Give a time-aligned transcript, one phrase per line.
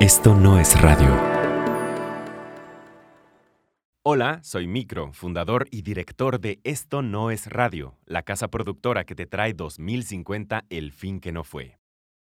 [0.00, 1.12] Esto no es radio.
[4.04, 9.16] Hola, soy Micro, fundador y director de Esto no es radio, la casa productora que
[9.16, 11.80] te trae 2050 El fin que no fue.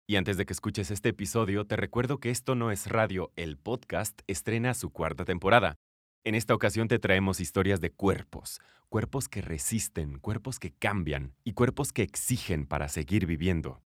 [0.06, 3.58] Y antes de que escuches este episodio, te recuerdo que Esto no es radio, el
[3.58, 5.76] podcast, estrena su cuarta temporada.
[6.24, 11.52] En esta ocasión te traemos historias de cuerpos, cuerpos que resisten, cuerpos que cambian y
[11.52, 13.82] cuerpos que exigen para seguir viviendo.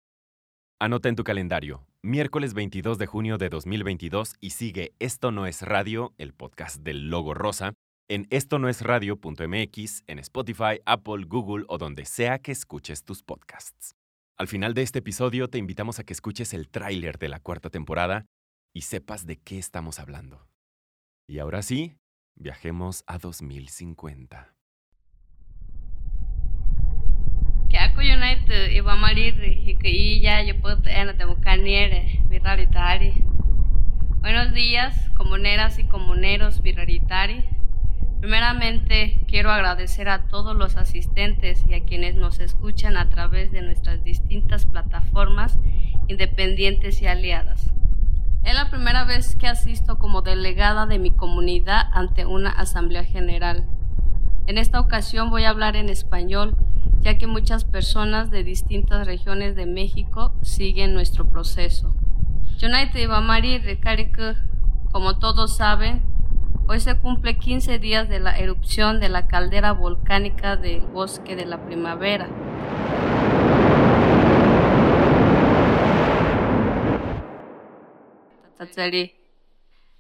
[0.80, 5.62] Anota en tu calendario, miércoles 22 de junio de 2022 y sigue Esto no es
[5.62, 7.74] radio, el podcast del logo rosa,
[8.10, 13.22] en esto no es radio.mx, en Spotify, Apple, Google o donde sea que escuches tus
[13.22, 13.94] podcasts.
[14.38, 17.70] Al final de este episodio te invitamos a que escuches el tráiler de la cuarta
[17.70, 18.26] temporada
[18.74, 20.48] y sepas de qué estamos hablando.
[21.30, 21.98] Y ahora sí,
[22.36, 24.56] viajemos a 2050.
[28.00, 31.16] United iba malir y que ya yo puedo tener
[32.30, 33.24] viralitari.
[34.22, 37.44] Buenos días, comuneras y comuneros viralitari.
[38.20, 43.62] Primeramente, quiero agradecer a todos los asistentes y a quienes nos escuchan a través de
[43.62, 45.60] nuestras distintas plataformas
[46.08, 47.72] independientes y aliadas.
[48.44, 53.66] Es la primera vez que asisto como delegada de mi comunidad ante una asamblea general.
[54.48, 56.56] En esta ocasión voy a hablar en español
[57.02, 61.94] ya que muchas personas de distintas regiones de México siguen nuestro proceso.
[62.62, 64.36] United Ibamari Rekarika,
[64.92, 66.04] como todos saben,
[66.68, 71.46] hoy se cumple 15 días de la erupción de la caldera volcánica del bosque de
[71.46, 72.30] la primavera.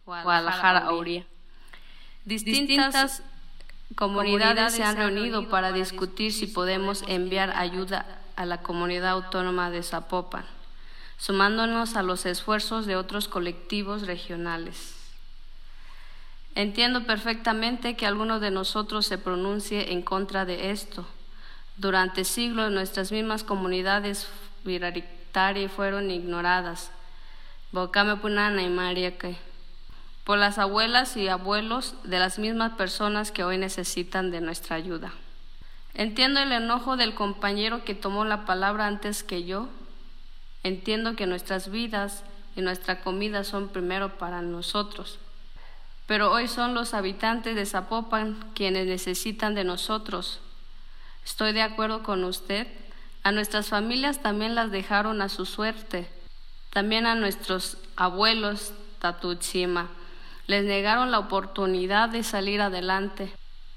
[0.06, 1.26] Guadalajara, Auría.
[2.26, 3.24] Distintas
[3.96, 9.84] comunidades se han reunido para discutir si podemos enviar ayuda a la comunidad autónoma de
[9.84, 10.46] Zapopan,
[11.18, 14.96] sumándonos a los esfuerzos de otros colectivos regionales.
[16.56, 21.06] Entiendo perfectamente que alguno de nosotros se pronuncie en contra de esto.
[21.78, 24.28] Durante siglos nuestras mismas comunidades
[24.66, 26.92] viraritarias fueron ignoradas.
[27.72, 29.18] Bocame punana y María
[30.24, 35.14] por las abuelas y abuelos de las mismas personas que hoy necesitan de nuestra ayuda.
[35.94, 39.68] Entiendo el enojo del compañero que tomó la palabra antes que yo.
[40.64, 42.24] Entiendo que nuestras vidas
[42.56, 45.18] y nuestra comida son primero para nosotros.
[46.06, 50.40] Pero hoy son los habitantes de Zapopan quienes necesitan de nosotros.
[51.26, 52.68] Estoy de acuerdo con usted.
[53.24, 56.08] A nuestras familias también las dejaron a su suerte.
[56.70, 59.90] También a nuestros abuelos, Tatuchima
[60.52, 63.32] les negaron la oportunidad de salir adelante,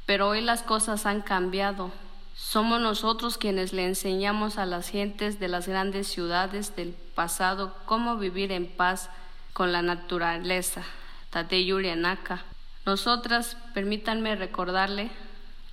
[0.07, 1.93] pero hoy las cosas han cambiado.
[2.35, 8.17] Somos nosotros quienes le enseñamos a las gentes de las grandes ciudades del pasado cómo
[8.17, 9.09] vivir en paz
[9.53, 10.83] con la naturaleza.
[11.31, 11.65] Tate
[11.95, 12.43] Naka.
[12.85, 15.13] Nosotras, permítanme recordarle,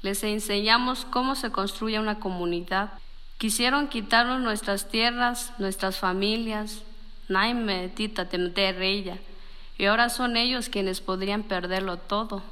[0.04, 2.92] les enseñamos cómo se construye una comunidad.
[3.40, 6.84] Quisieron quitarnos nuestras tierras, nuestras familias.
[7.28, 8.30] Naime, tita,
[9.82, 12.44] y ahora son ellos quienes podrían perderlo todo.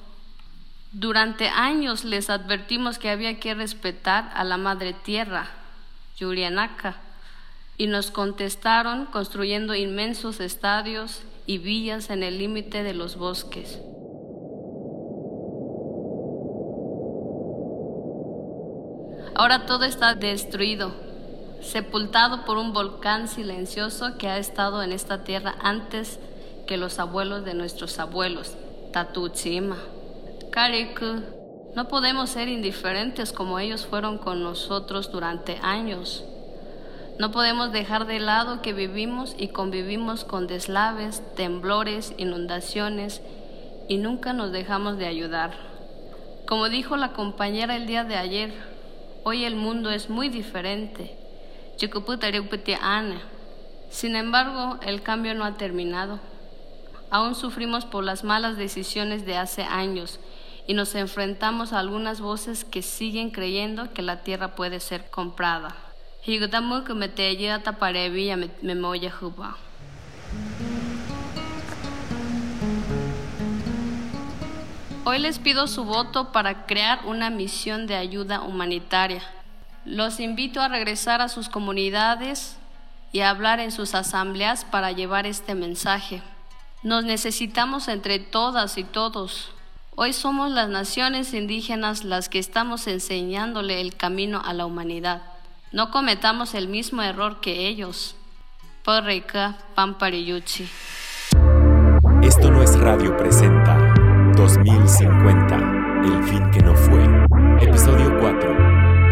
[0.94, 5.48] Durante años les advertimos que había que respetar a la madre tierra,
[6.18, 6.96] Yurianaka,
[7.78, 13.78] y nos contestaron construyendo inmensos estadios y villas en el límite de los bosques.
[19.36, 20.96] Ahora todo está destruido,
[21.62, 26.20] sepultado por un volcán silencioso que ha estado en esta tierra antes
[26.70, 28.56] que los abuelos de nuestros abuelos,
[28.94, 29.78] Tatuchima.
[30.52, 31.24] Kariku,
[31.76, 36.24] no podemos ser indiferentes como ellos fueron con nosotros durante años.
[37.18, 43.24] No podemos dejar de lado que vivimos y convivimos con deslaves, temblores, inundaciones
[43.88, 45.54] y nunca nos dejamos de ayudar.
[46.48, 48.54] Como dijo la compañera el día de ayer,
[49.24, 51.18] hoy el mundo es muy diferente.
[53.90, 56.20] Sin embargo, el cambio no ha terminado.
[57.12, 60.20] Aún sufrimos por las malas decisiones de hace años
[60.68, 65.76] y nos enfrentamos a algunas voces que siguen creyendo que la tierra puede ser comprada.
[75.06, 79.24] Hoy les pido su voto para crear una misión de ayuda humanitaria.
[79.86, 82.58] Los invito a regresar a sus comunidades
[83.12, 86.22] y a hablar en sus asambleas para llevar este mensaje.
[86.82, 89.52] Nos necesitamos entre todas y todos.
[89.96, 95.22] Hoy somos las naciones indígenas las que estamos enseñándole el camino a la humanidad.
[95.74, 98.16] No cometamos el mismo error que ellos.
[98.86, 100.70] Porreika Pampariyuchi.
[102.24, 103.78] Esto no es radio presenta
[104.38, 105.56] 2050,
[106.06, 107.04] el fin que no fue.
[107.60, 108.54] Episodio 4.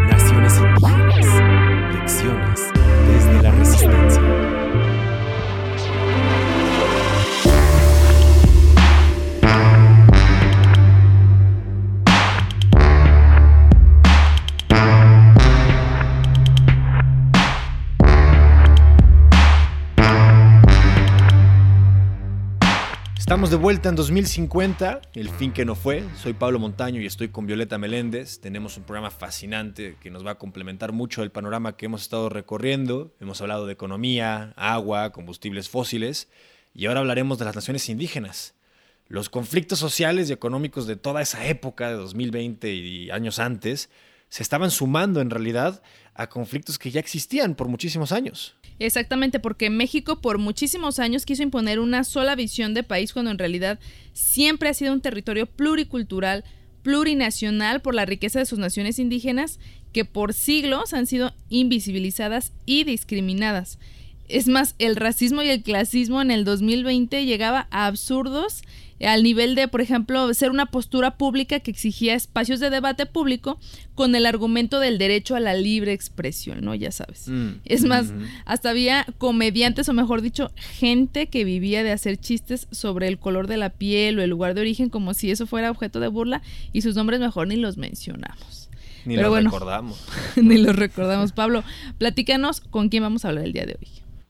[0.08, 1.94] Naciones indígenas.
[1.94, 2.62] Lecciones
[3.10, 4.37] desde la resistencia.
[23.28, 26.02] Estamos de vuelta en 2050, el fin que no fue.
[26.16, 28.40] Soy Pablo Montaño y estoy con Violeta Meléndez.
[28.40, 32.30] Tenemos un programa fascinante que nos va a complementar mucho el panorama que hemos estado
[32.30, 33.14] recorriendo.
[33.20, 36.30] Hemos hablado de economía, agua, combustibles fósiles
[36.74, 38.56] y ahora hablaremos de las naciones indígenas.
[39.10, 43.90] Los conflictos sociales y económicos de toda esa época, de 2020 y años antes,
[44.30, 45.84] se estaban sumando en realidad
[46.14, 48.56] a conflictos que ya existían por muchísimos años.
[48.80, 53.40] Exactamente, porque México por muchísimos años quiso imponer una sola visión de país cuando en
[53.40, 53.80] realidad
[54.14, 56.44] siempre ha sido un territorio pluricultural,
[56.84, 59.60] plurinacional por la riqueza de sus naciones indígenas
[59.94, 63.80] que por siglos han sido invisibilizadas y discriminadas.
[64.28, 68.62] Es más, el racismo y el clasismo en el 2020 llegaba a absurdos
[69.06, 73.60] al nivel de, por ejemplo, ser una postura pública que exigía espacios de debate público
[73.96, 76.74] con el argumento del derecho a la libre expresión, ¿no?
[76.76, 77.28] Ya sabes.
[77.28, 78.14] Mm, es más,
[78.46, 83.48] hasta había comediantes, o mejor dicho, gente que vivía de hacer chistes sobre el color
[83.48, 86.42] de la piel o el lugar de origen como si eso fuera objeto de burla
[86.74, 88.70] y sus nombres mejor ni los mencionamos.
[89.06, 90.04] Ni los recordamos.
[90.36, 91.32] ni los recordamos.
[91.32, 91.64] Pablo,
[91.98, 93.88] platícanos con quién vamos a hablar el día de hoy.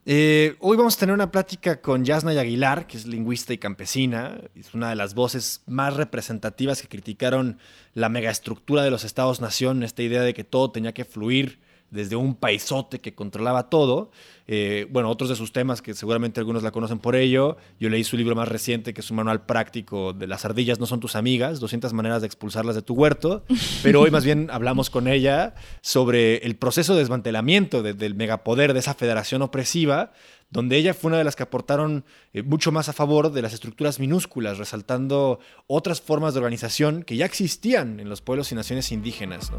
[0.10, 4.40] Eh, hoy vamos a tener una plática con Yasnay Aguilar, que es lingüista y campesina.
[4.56, 7.60] Es una de las voces más representativas que criticaron
[7.94, 11.60] la megaestructura de los estados-nación, esta idea de que todo tenía que fluir
[11.90, 14.12] desde un paisote que controlaba todo.
[14.48, 17.58] Eh, bueno, otros de sus temas que seguramente algunos la conocen por ello.
[17.80, 20.86] Yo leí su libro más reciente, que es un manual práctico de las ardillas no
[20.86, 23.44] son tus amigas, 200 maneras de expulsarlas de tu huerto.
[23.84, 28.80] Pero hoy más bien hablamos con ella sobre el proceso de desmantelamiento del megapoder de
[28.80, 30.12] esa federación opresiva
[30.50, 33.54] donde ella fue una de las que aportaron eh, mucho más a favor de las
[33.54, 38.92] estructuras minúsculas, resaltando otras formas de organización que ya existían en los pueblos y naciones
[38.92, 39.52] indígenas.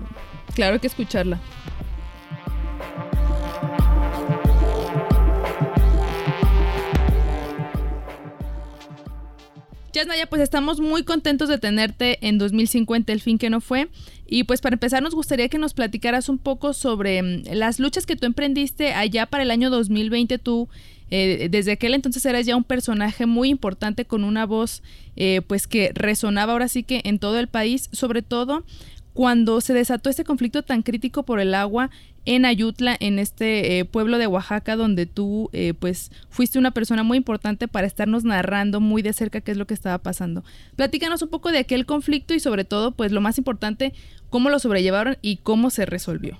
[0.54, 1.40] Claro que escucharla.
[9.98, 13.88] Yasnaya, pues estamos muy contentos de tenerte en 2050, el fin que no fue.
[14.26, 18.06] Y pues para empezar nos gustaría que nos platicaras un poco sobre mm, las luchas
[18.06, 20.38] que tú emprendiste allá para el año 2020.
[20.38, 20.68] Tú
[21.10, 24.82] eh, desde aquel entonces eras ya un personaje muy importante con una voz
[25.16, 28.64] eh, pues que resonaba ahora sí que en todo el país, sobre todo
[29.18, 31.90] cuando se desató este conflicto tan crítico por el agua
[32.24, 37.02] en Ayutla, en este eh, pueblo de Oaxaca, donde tú eh, pues fuiste una persona
[37.02, 40.44] muy importante para estarnos narrando muy de cerca qué es lo que estaba pasando.
[40.76, 43.92] Platícanos un poco de aquel conflicto y sobre todo, pues lo más importante,
[44.30, 46.38] cómo lo sobrellevaron y cómo se resolvió.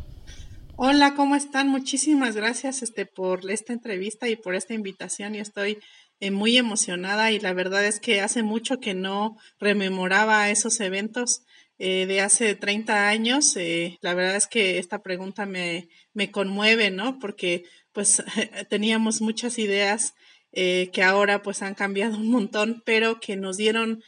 [0.76, 1.66] Hola, ¿cómo están?
[1.66, 5.34] Muchísimas gracias este, por esta entrevista y por esta invitación.
[5.34, 5.78] Y estoy
[6.20, 11.42] eh, muy emocionada y la verdad es que hace mucho que no rememoraba esos eventos
[11.78, 13.56] eh, de hace 30 años.
[13.56, 17.18] Eh, la verdad es que esta pregunta me, me conmueve, ¿no?
[17.18, 18.22] Porque pues
[18.70, 20.14] teníamos muchas ideas
[20.52, 24.02] eh, que ahora pues han cambiado un montón, pero que nos dieron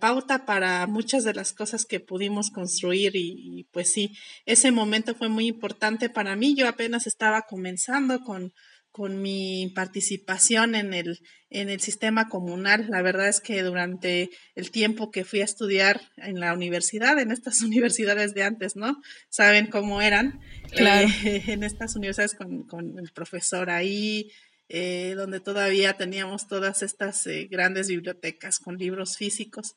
[0.00, 4.16] pauta para muchas de las cosas que pudimos construir y, y, pues sí,
[4.46, 6.54] ese momento fue muy importante para mí.
[6.54, 8.54] Yo apenas estaba comenzando con
[8.94, 11.18] con mi participación en el,
[11.50, 12.86] en el sistema comunal.
[12.90, 17.32] La verdad es que durante el tiempo que fui a estudiar en la universidad, en
[17.32, 19.02] estas universidades de antes, ¿no?
[19.28, 20.38] Saben cómo eran.
[20.70, 21.08] Claro.
[21.24, 24.30] Eh, en estas universidades con, con el profesor ahí,
[24.68, 29.74] eh, donde todavía teníamos todas estas eh, grandes bibliotecas con libros físicos.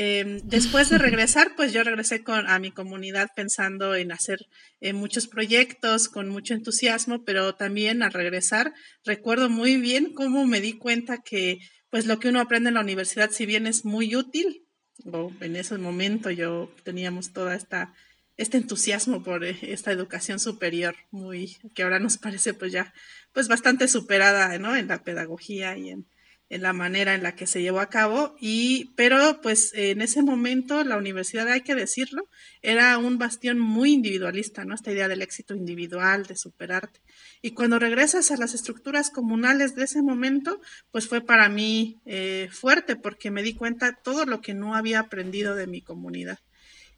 [0.00, 4.38] Em, después de regresar, pues yo regresé con, a mi comunidad pensando en hacer
[4.80, 8.72] eh, muchos proyectos con mucho entusiasmo, pero también al regresar
[9.04, 11.58] recuerdo muy bien cómo me di cuenta que
[11.90, 14.68] pues lo que uno aprende en la universidad, si bien es muy útil,
[15.04, 17.92] o en ese momento yo teníamos toda esta
[18.36, 22.94] este entusiasmo por eh, esta educación superior, muy que ahora nos parece pues ya
[23.32, 24.76] pues bastante superada, ¿no?
[24.76, 26.06] En la pedagogía y en,
[26.50, 30.22] en la manera en la que se llevó a cabo y pero pues en ese
[30.22, 32.28] momento la universidad hay que decirlo
[32.62, 37.00] era un bastión muy individualista no esta idea del éxito individual de superarte.
[37.42, 42.48] Y cuando regresas a las estructuras comunales de ese momento pues fue para mí eh,
[42.50, 46.38] fuerte porque me di cuenta todo lo que no había aprendido de mi comunidad.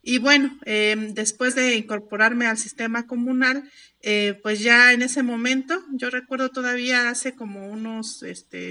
[0.02, 5.83] Y bueno, em, después de incorporarme al sistema comunal, eh, pues ya en ese momento,
[5.92, 8.71] yo recuerdo todavía hace como unos este,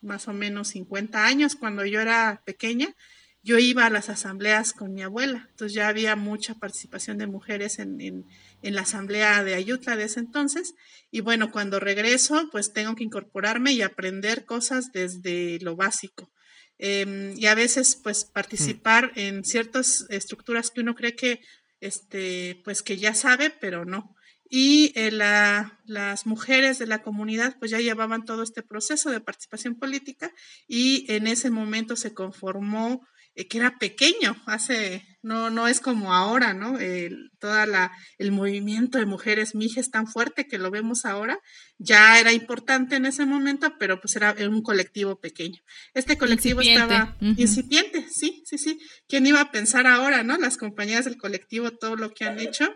[0.00, 2.94] más o menos 50 años, cuando yo era pequeña,
[3.42, 7.78] yo iba a las asambleas con mi abuela, entonces ya había mucha participación de mujeres
[7.78, 10.74] en, en, la asamblea de Ayutla de ese entonces,
[11.10, 16.30] y bueno, cuando regreso, pues tengo que incorporarme y aprender cosas desde lo básico.
[16.78, 21.40] Eh, y a veces, pues, participar en ciertas estructuras que uno cree que,
[21.80, 24.14] este, pues, que ya sabe, pero no
[24.50, 29.20] y eh, la, las mujeres de la comunidad pues ya llevaban todo este proceso de
[29.20, 30.32] participación política
[30.66, 33.06] y en ese momento se conformó
[33.38, 36.76] eh, que era pequeño, hace, no, no es como ahora, ¿no?
[36.78, 41.38] El, toda la, el movimiento de mujeres mijes tan fuerte que lo vemos ahora,
[41.78, 45.62] ya era importante en ese momento, pero pues era, un colectivo pequeño.
[45.94, 48.80] Este colectivo estaba incipiente, sí, sí, sí.
[49.06, 50.36] ¿Quién iba a pensar ahora, ¿no?
[50.36, 52.74] Las compañías del colectivo, todo lo que han hecho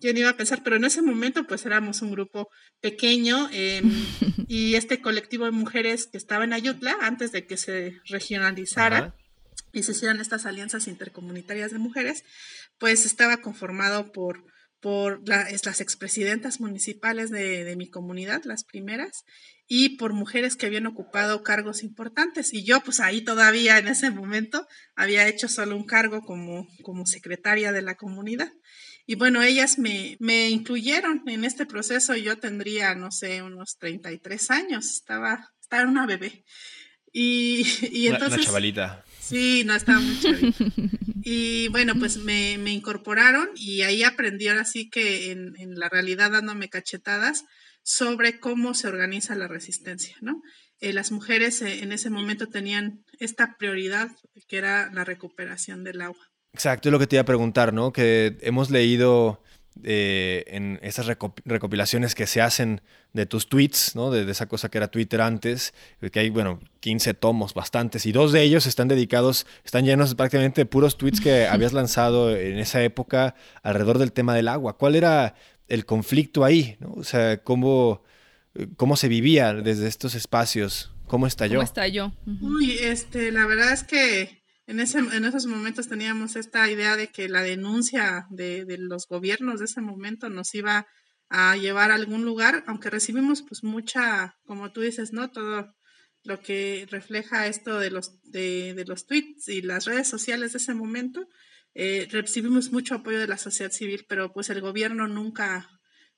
[0.00, 2.48] quién iba a pensar, pero en ese momento pues éramos un grupo
[2.80, 3.84] pequeño em,
[4.48, 9.14] y este colectivo de mujeres que estaba en Ayutla antes de que se regionalizara
[9.72, 12.22] y se hicieran estas alianzas intercomunitarias de mujeres,
[12.78, 14.44] pues estaba conformado por,
[14.80, 19.24] por las expresidentas municipales de, de mi comunidad, las primeras,
[19.66, 22.52] y por mujeres que habían ocupado cargos importantes.
[22.52, 27.06] Y yo, pues ahí todavía en ese momento había hecho solo un cargo como, como
[27.06, 28.52] secretaria de la comunidad.
[29.06, 32.16] Y bueno, ellas me, me incluyeron en este proceso.
[32.16, 34.86] Yo tendría, no sé, unos 33 años.
[34.86, 36.44] Estaba, estaba una bebé.
[37.12, 38.38] Y, y entonces...
[38.38, 39.04] Una, chavalita.
[39.20, 40.64] Sí, no estaba muy chavita.
[41.26, 45.88] Y bueno, pues me, me, incorporaron y ahí aprendí ahora sí que en, en, la
[45.88, 47.46] realidad dándome cachetadas
[47.82, 50.42] sobre cómo se organiza la resistencia, ¿no?
[50.80, 54.10] Eh, las mujeres eh, en ese momento tenían esta prioridad
[54.48, 56.30] que era la recuperación del agua.
[56.54, 57.92] Exacto, es lo que te iba a preguntar, ¿no?
[57.92, 59.42] Que hemos leído
[59.82, 61.06] eh, en esas
[61.44, 62.80] recopilaciones que se hacen
[63.12, 64.12] de tus tweets, ¿no?
[64.12, 65.74] De, esa cosa que era Twitter antes,
[66.12, 70.60] que hay, bueno, 15 tomos, bastantes, y dos de ellos están dedicados, están llenos prácticamente
[70.60, 73.34] de puros tweets que habías lanzado en esa época
[73.64, 74.78] alrededor del tema del agua.
[74.78, 75.34] ¿Cuál era
[75.66, 76.76] el conflicto ahí?
[76.78, 76.92] ¿no?
[76.92, 78.04] O sea, ¿cómo,
[78.76, 80.92] cómo se vivía desde estos espacios?
[81.08, 81.54] ¿Cómo estalló?
[81.54, 82.12] ¿Cómo estalló?
[82.40, 87.08] Uy, este, la verdad es que en, ese, en esos momentos teníamos esta idea de
[87.08, 90.86] que la denuncia de, de, los gobiernos de ese momento nos iba
[91.28, 95.30] a llevar a algún lugar, aunque recibimos pues mucha, como tú dices, ¿no?
[95.30, 95.74] Todo
[96.22, 100.58] lo que refleja esto de los, de, de los tweets y las redes sociales de
[100.58, 101.28] ese momento,
[101.74, 105.68] eh, recibimos mucho apoyo de la sociedad civil, pero pues el gobierno nunca,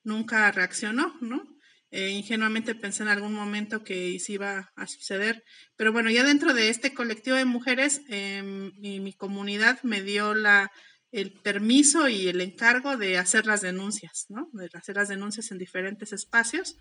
[0.03, 1.56] nunca reaccionó, ¿no?
[1.89, 5.43] Eh, ingenuamente pensé en algún momento que se iba a suceder.
[5.75, 10.33] Pero bueno, ya dentro de este colectivo de mujeres, eh, mi, mi, comunidad me dio
[10.33, 10.69] la,
[11.11, 14.49] el permiso y el encargo de hacer las denuncias, ¿no?
[14.53, 16.75] De hacer las denuncias en diferentes espacios.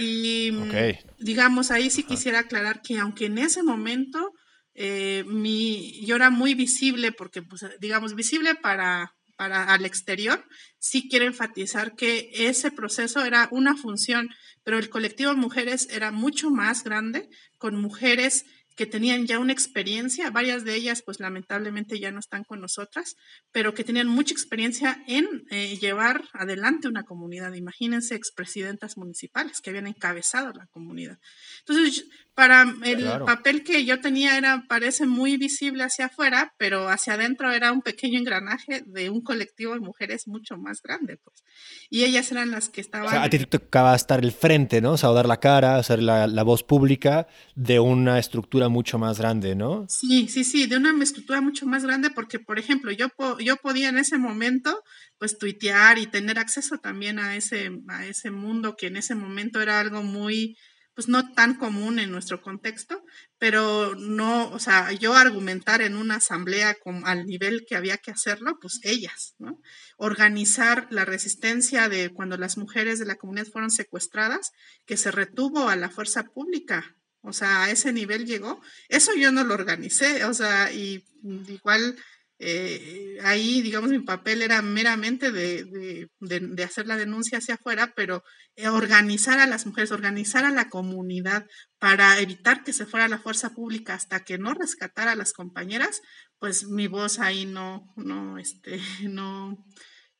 [0.00, 0.98] Y okay.
[1.18, 4.32] digamos, ahí sí quisiera aclarar que aunque en ese momento
[4.78, 10.44] eh, mi, yo era muy visible, porque, pues, digamos, visible para para al exterior,
[10.78, 14.30] sí quiero enfatizar que ese proceso era una función,
[14.64, 17.28] pero el colectivo de mujeres era mucho más grande,
[17.58, 18.44] con mujeres
[18.76, 23.16] que tenían ya una experiencia, varias de ellas pues lamentablemente ya no están con nosotras,
[23.50, 27.54] pero que tenían mucha experiencia en eh, llevar adelante una comunidad.
[27.54, 31.18] Imagínense expresidentas municipales que habían encabezado la comunidad.
[31.60, 33.24] Entonces, para el claro.
[33.24, 37.80] papel que yo tenía era, parece muy visible hacia afuera, pero hacia adentro era un
[37.80, 41.44] pequeño engranaje de un colectivo de mujeres mucho más grande, pues.
[41.88, 43.06] Y ellas eran las que estaban...
[43.06, 44.92] O sea, a ti te tocaba estar el frente, ¿no?
[44.92, 49.18] O sea, dar la cara, ser la, la, voz pública de una estructura mucho más
[49.18, 49.86] grande, ¿no?
[49.88, 53.08] Sí, sí, sí, de una estructura mucho más grande porque, por ejemplo, yo,
[53.40, 54.82] yo podía en ese momento
[55.18, 59.60] pues tuitear y tener acceso también a ese, a ese mundo que en ese momento
[59.60, 60.56] era algo muy
[60.96, 63.04] pues no tan común en nuestro contexto,
[63.36, 68.10] pero no, o sea, yo argumentar en una asamblea con, al nivel que había que
[68.10, 69.60] hacerlo, pues ellas, ¿no?
[69.98, 74.52] Organizar la resistencia de cuando las mujeres de la comunidad fueron secuestradas,
[74.86, 76.96] que se retuvo a la fuerza pública,
[77.26, 81.04] o sea, a ese nivel llegó, eso yo no lo organicé, o sea, y
[81.48, 81.96] igual
[82.38, 87.94] eh, ahí, digamos, mi papel era meramente de, de, de, hacer la denuncia hacia afuera,
[87.96, 88.22] pero
[88.56, 91.46] eh, organizar a las mujeres, organizar a la comunidad
[91.78, 96.02] para evitar que se fuera la fuerza pública hasta que no rescatara a las compañeras,
[96.38, 98.78] pues mi voz ahí no, no, este,
[99.08, 99.64] no,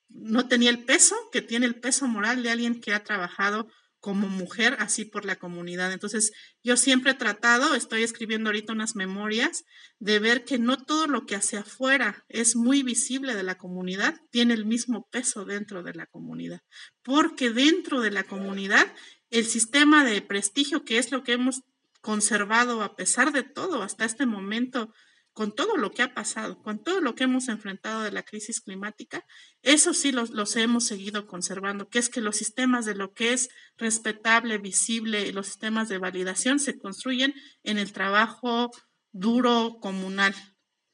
[0.08, 3.68] no tenía el peso que tiene el peso moral de alguien que ha trabajado
[4.06, 5.92] como mujer, así por la comunidad.
[5.92, 6.30] Entonces,
[6.62, 9.64] yo siempre he tratado, estoy escribiendo ahorita unas memorias,
[9.98, 14.14] de ver que no todo lo que hacia afuera es muy visible de la comunidad
[14.30, 16.60] tiene el mismo peso dentro de la comunidad,
[17.02, 18.86] porque dentro de la comunidad
[19.30, 21.62] el sistema de prestigio, que es lo que hemos
[22.00, 24.94] conservado a pesar de todo hasta este momento
[25.36, 28.62] con todo lo que ha pasado, con todo lo que hemos enfrentado de la crisis
[28.62, 29.22] climática,
[29.60, 33.50] eso sí los, hemos seguido conservando, que es que los sistemas de lo que es
[33.76, 38.70] respetable, visible, los sistemas de validación se construyen en el trabajo
[39.12, 40.34] duro comunal.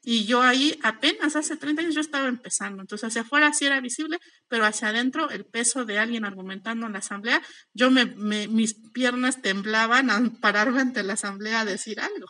[0.02, 3.80] Y yo ahí apenas hace 30 años yo estaba empezando, entonces hacia afuera sí era
[3.80, 4.18] visible,
[4.48, 7.40] pero hacia adentro el peso de alguien argumentando en la asamblea,
[7.74, 8.06] yo me,
[8.48, 12.26] mis piernas temblaban al pararme ante la asamblea a decir algo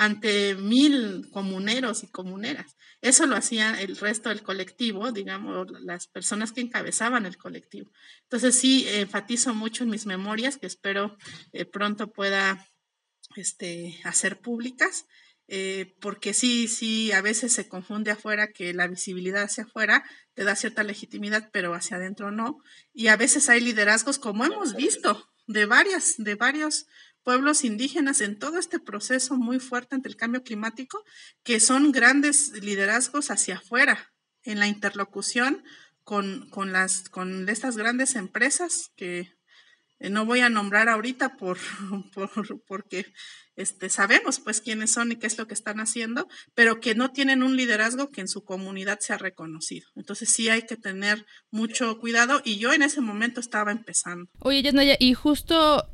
[0.00, 2.74] ante mil comuneros y comuneras.
[3.02, 7.90] Eso lo hacía el resto del colectivo, digamos, las personas que encabezaban el colectivo.
[8.22, 11.18] Entonces sí, enfatizo mucho en mis memorias, que espero
[11.52, 12.66] eh, pronto pueda
[13.36, 15.04] este, hacer públicas,
[15.48, 20.02] eh, porque sí, sí, a veces se confunde afuera que la visibilidad hacia afuera
[20.32, 22.62] te da cierta legitimidad, pero hacia adentro no.
[22.94, 26.86] Y a veces hay liderazgos, como hemos visto, de varias, de varios
[27.22, 31.04] pueblos indígenas en todo este proceso muy fuerte ante el cambio climático,
[31.42, 34.12] que son grandes liderazgos hacia afuera
[34.42, 35.62] en la interlocución
[36.02, 39.32] con, con, las, con estas grandes empresas que
[40.00, 41.58] eh, no voy a nombrar ahorita por,
[42.14, 42.30] por,
[42.66, 43.06] porque
[43.54, 47.12] este, sabemos pues quiénes son y qué es lo que están haciendo, pero que no
[47.12, 49.88] tienen un liderazgo que en su comunidad sea reconocido.
[49.94, 54.30] Entonces sí hay que tener mucho cuidado y yo en ese momento estaba empezando.
[54.38, 55.86] Oye, Yasnaya, y justo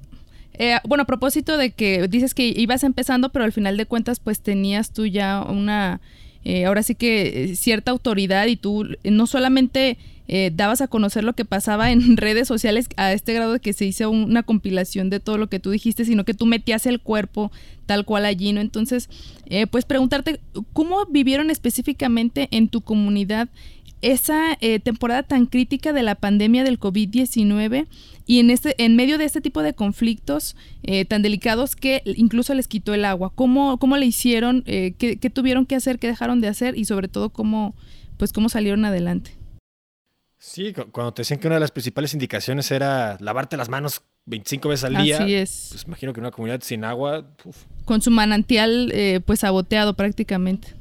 [0.59, 4.21] eh, bueno, a propósito de que dices que ibas empezando, pero al final de cuentas,
[4.21, 6.01] pues tenías tú ya una,
[6.45, 9.99] eh, ahora sí que eh, cierta autoridad y tú no solamente
[10.55, 13.85] dabas a conocer lo que pasaba en redes sociales a este grado de que se
[13.85, 17.53] hizo una compilación de todo lo que tú dijiste, sino que tú metías el cuerpo
[17.87, 18.61] tal cual allí, ¿no?
[18.61, 19.09] Entonces,
[19.71, 20.41] pues preguntarte,
[20.73, 23.49] ¿cómo vivieron específicamente en tu comunidad
[24.13, 27.87] esa temporada tan crítica de la pandemia del COVID-19?
[28.27, 32.53] y en, este, en medio de este tipo de conflictos eh, tan delicados que incluso
[32.55, 33.33] les quitó el agua.
[33.35, 34.65] ¿Cómo, cómo le hicieron?
[34.67, 36.01] Eh, qué, tuvieron que hacer?
[36.01, 36.77] ¿Qué dejaron de hacer?
[36.77, 37.77] Y sobre todo, ¿cómo,
[38.17, 39.31] pues, cómo salieron adelante?
[40.39, 44.69] Sí, cuando te decían que una de las principales indicaciones era lavarte las manos 25
[44.69, 45.19] veces al día.
[45.19, 45.69] Así es.
[45.71, 47.25] Pues imagino que una comunidad sin agua.
[47.85, 50.75] Con su manantial, eh, pues saboteado prácticamente.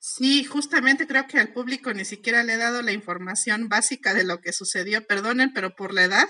[0.00, 4.22] Sí, justamente creo que al público ni siquiera le he dado la información básica de
[4.22, 6.28] lo que sucedió, perdonen, pero por la edad,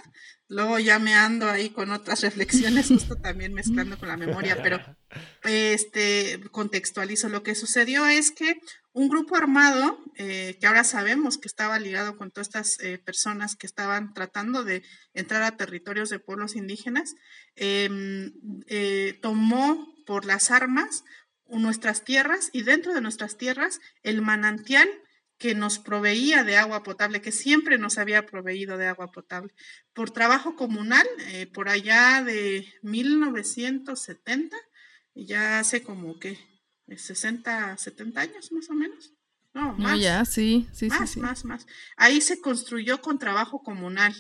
[0.49, 4.81] luego ya me ando ahí con otras reflexiones, justo también mezclando con la memoria, pero
[5.45, 7.29] este contextualizo.
[7.29, 8.59] Lo que sucedió es que
[8.93, 13.55] un grupo armado, eh, que ahora sabemos que estaba ligado con todas estas eh, personas
[13.55, 17.15] que estaban tratando de entrar a territorios de pueblos indígenas,
[17.55, 18.33] em,
[18.67, 21.05] eh, tomó por las armas
[21.49, 24.89] nuestras tierras y dentro de nuestras tierras el manantial
[25.39, 29.55] que nos proveía de agua potable, que siempre nos había proveído de agua potable.
[29.93, 34.57] Por trabajo comunal, eh, por allá de 1970,
[35.15, 36.39] ya hace como que
[36.89, 39.13] 60, 70 años más o menos.
[39.55, 39.99] No, más.
[39.99, 41.67] ya, sí, sí, más, sí, más, más.
[41.97, 44.15] Ahí se construyó con trabajo comunal,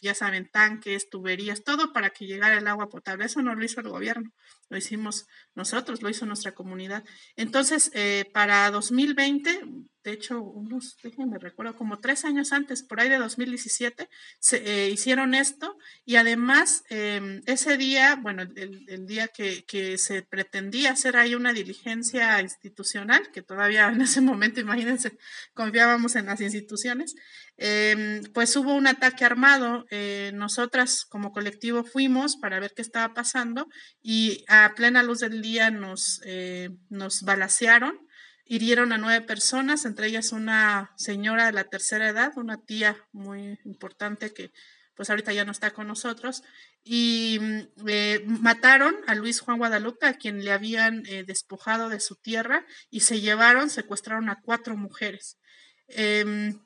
[0.00, 3.24] ya saben, tanques, tuberías, todo para que llegara el agua potable.
[3.24, 4.32] Eso no lo hizo el gobierno,
[4.68, 7.04] lo hicimos nosotros, lo hizo nuestra comunidad.
[7.36, 9.60] Entonces, eh, para 2020,
[10.04, 14.90] de hecho, unos, déjenme recuerdo, como tres años antes, por ahí de 2017, se eh,
[14.90, 21.16] hicieron esto y además em, ese día, bueno, el, día que, que, se pretendía hacer
[21.16, 25.18] ahí una diligencia institucional, que todavía en ese momento, imagínense,
[25.52, 27.14] confiábamos en las instituciones,
[27.60, 29.84] Em, pues hubo un ataque armado.
[29.90, 33.66] Eh, nosotras como colectivo fuimos para ver qué estaba pasando
[34.00, 37.98] y a plena luz del día nos, eh, nos balacearon,
[38.44, 43.58] hirieron a nueve personas, entre ellas una señora de la tercera edad, una tía muy
[43.64, 44.52] importante que
[44.94, 46.42] pues ahorita ya no está con nosotros,
[46.82, 52.16] y mm, eh, mataron a Luis Juan Guadalupe, a quien le habían despojado de su
[52.16, 55.38] tierra, y se llevaron, secuestraron a cuatro mujeres.
[55.86, 56.58] Em,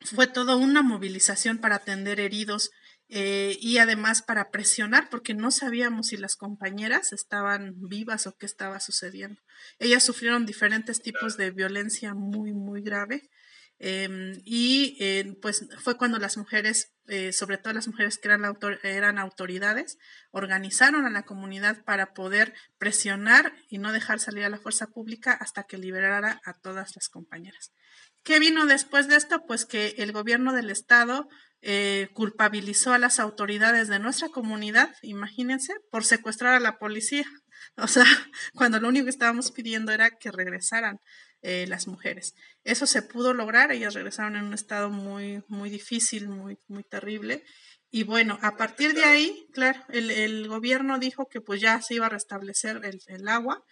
[0.00, 2.70] fue toda una movilización para atender heridos
[3.10, 8.44] eh, y además para presionar, porque no sabíamos si las compañeras estaban vivas o qué
[8.44, 9.40] estaba sucediendo.
[9.78, 13.30] Ellas sufrieron diferentes tipos de violencia muy, muy grave.
[13.80, 18.42] Em, y eh, pues fue cuando las mujeres, eh, sobre todo las mujeres que eran,
[18.82, 19.98] eran autoridades,
[20.32, 25.32] organizaron a la comunidad para poder presionar y no dejar salir a la fuerza pública
[25.32, 27.72] hasta que liberara a todas las compañeras.
[28.28, 29.46] ¿Qué vino después de esto?
[29.46, 31.30] Pues que el gobierno del estado
[31.62, 37.24] eh, culpabilizó a las autoridades de nuestra comunidad, imagínense, por secuestrar a la policía.
[37.76, 38.04] O sea,
[38.54, 40.98] cuando lo único que estábamos pidiendo era que regresaran
[41.42, 42.34] eh, las mujeres.
[42.64, 47.44] Eso se pudo lograr, ellas regresaron en un estado muy, muy difícil, muy, muy terrible.
[47.90, 52.06] Y bueno, a partir de ahí, claro, el, gobierno dijo que pues ya se iba
[52.06, 53.64] a restablecer el, el agua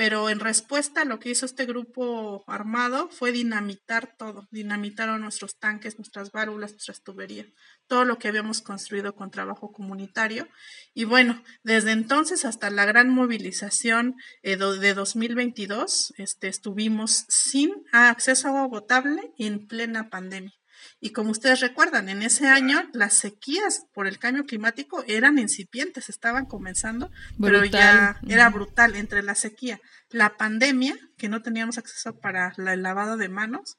[0.00, 5.98] pero en respuesta lo que hizo este grupo armado fue dinamitar todo, dinamitaron nuestros tanques,
[5.98, 7.48] nuestras válvulas, nuestras tuberías,
[7.86, 10.48] todo lo que habíamos construido con trabajo comunitario.
[10.94, 18.48] Y bueno, desde entonces hasta la gran movilización eh, de 2022, este, estuvimos sin acceso
[18.48, 20.59] a agua potable en plena pandemia.
[21.00, 26.08] Y como ustedes recuerdan, en ese año las sequías por el cambio climático eran incipientes,
[26.08, 32.18] estaban comenzando, pero ya era brutal entre la sequía, la pandemia, que no teníamos acceso
[32.18, 33.76] para el lavado de manos,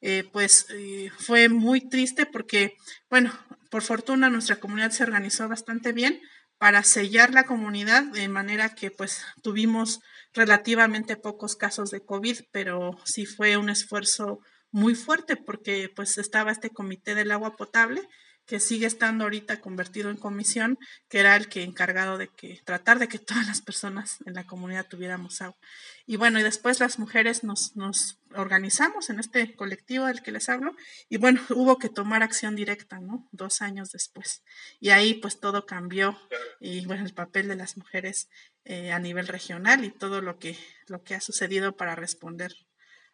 [0.00, 2.76] eh, pues eh, fue muy triste porque,
[3.10, 3.32] bueno,
[3.70, 6.20] por fortuna nuestra comunidad se organizó bastante bien
[6.58, 10.00] para sellar la comunidad de manera que pues tuvimos
[10.34, 16.52] relativamente pocos casos de COVID, pero sí fue un esfuerzo muy fuerte porque pues estaba
[16.52, 18.08] este comité del agua potable
[18.48, 20.78] que sigue estando ahorita convertido en comisión,
[21.10, 24.46] que era el que encargado de que tratar de que todas las personas en la
[24.46, 25.58] comunidad tuviéramos agua.
[26.06, 30.48] Y bueno, y después las mujeres nos, nos organizamos en este colectivo del que les
[30.48, 30.74] hablo,
[31.10, 33.28] y bueno, hubo que tomar acción directa, ¿no?
[33.32, 34.42] Dos años después.
[34.80, 36.18] Y ahí pues todo cambió,
[36.58, 38.30] y bueno, el papel de las mujeres
[38.64, 42.54] eh, a nivel regional y todo lo que, lo que ha sucedido para responder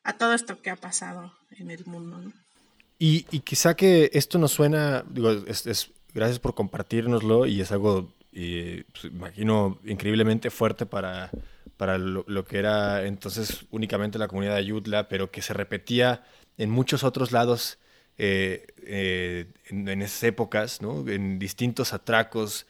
[0.04, 2.32] a todo esto que ha pasado en el mundo.
[2.98, 9.04] Y, quizá que esto nos suena, digo, es, gracias por compartirnoslo y es algo, pues,
[9.04, 11.30] imagino, increíblemente fuerte para,
[11.76, 16.24] para lo, que era entonces únicamente la comunidad de Ayutla, pero que se repetía
[16.56, 17.78] en muchos otros lados
[18.16, 21.06] eh, eh, en, en, esas épocas, ¿no?
[21.08, 22.66] en distintos atracos,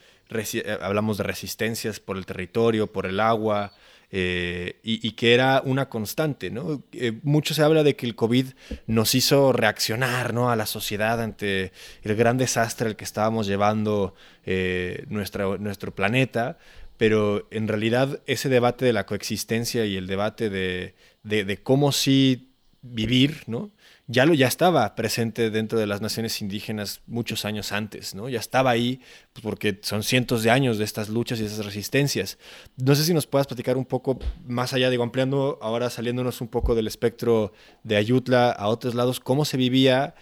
[0.80, 3.72] hablamos de resistencias por el territorio, por el agua,
[4.10, 6.50] eh, y, que era una constante.
[6.50, 6.82] ¿no?
[6.92, 8.46] Eh, mucho se habla de que el COVID
[8.86, 10.50] nos hizo reaccionar ¿no?
[10.50, 14.14] a la sociedad ante el gran desastre al que estábamos llevando
[14.46, 16.58] eh, nuestro planeta,
[16.96, 22.50] pero en realidad ese debate de la coexistencia y el debate de, de cómo sí
[22.82, 23.72] vivir, ¿no?
[24.06, 28.28] Ya lo ya estaba presente dentro de las naciones indígenas muchos años antes, ¿no?
[28.28, 29.00] Ya estaba ahí
[29.32, 32.38] pues, porque son cientos de años de estas luchas y esas resistencias.
[32.76, 36.48] No sé si nos puedas platicar un poco más allá, digo, ampliando ahora saliéndonos un
[36.48, 40.14] poco del espectro de Ayutla a otros lados, cómo se vivía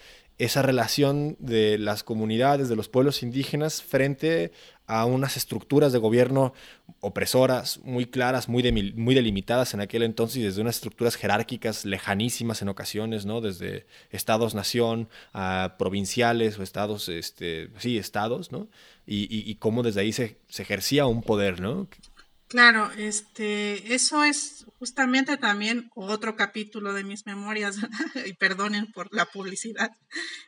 [0.44, 4.50] esa relación de las comunidades, de los pueblos indígenas frente
[4.88, 6.52] a unas estructuras de gobierno
[6.98, 12.70] opresoras, muy claras, muy, muy delimitadas en aquel entonces, desde unas estructuras jerárquicas lejanísimas en
[12.70, 13.40] ocasiones, ¿no?
[13.40, 18.66] Desde estados-nación a provinciales o estados, este, sí, estados, ¿no?
[19.06, 21.88] Y, y, cómo desde ahí se, se, ejercía un poder, ¿no?
[22.52, 27.76] Claro, este, eso es justamente también otro capítulo de mis memorias,
[28.26, 29.90] y perdonen por la publicidad.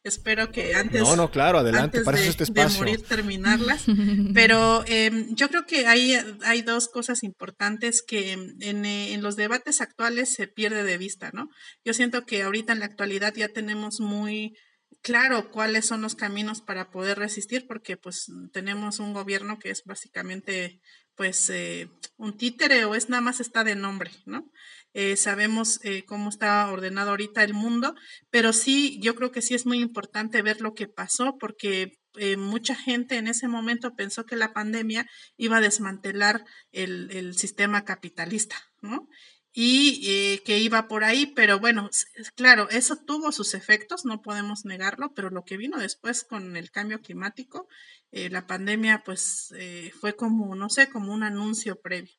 [0.02, 2.44] Espero que antes, no, no, claro, adelante, de, este
[2.78, 3.86] morir terminarlas.
[4.34, 9.80] Pero em, yo creo que hay, hay dos cosas importantes que en, en, los debates
[9.80, 11.48] actuales se pierde de vista, ¿no?
[11.86, 14.52] Yo siento que ahorita en la actualidad ya tenemos muy
[15.00, 19.84] claro cuáles son los caminos para poder resistir, porque pues tenemos un gobierno que es
[19.86, 20.80] básicamente
[21.16, 24.50] pues eh, un títere o es nada más está de nombre, ¿no?
[24.92, 27.94] Eh, sabemos eh, cómo está ordenado ahorita el mundo,
[28.30, 31.98] pero sí, yo creo que sí es muy importante ver lo que pasó porque
[32.38, 35.04] mucha gente en ese momento pensó que la pandemia
[35.36, 39.08] iba a desmantelar el, el sistema capitalista, ¿no?
[39.56, 41.88] y que iba por ahí, pero bueno,
[42.34, 46.72] claro, eso tuvo sus efectos, no podemos negarlo, pero lo que vino después con el
[46.72, 47.68] cambio climático
[48.16, 52.14] eh, la pandemia pues eh, fue como, no sé, como un anuncio previo.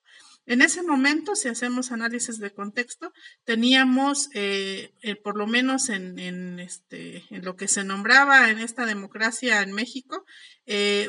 [0.46, 3.14] En ese momento, si hacemos análisis de contexto,
[3.46, 4.92] teníamos, eh,
[5.24, 10.26] por lo menos en, este, en lo que se nombraba en esta democracia en México,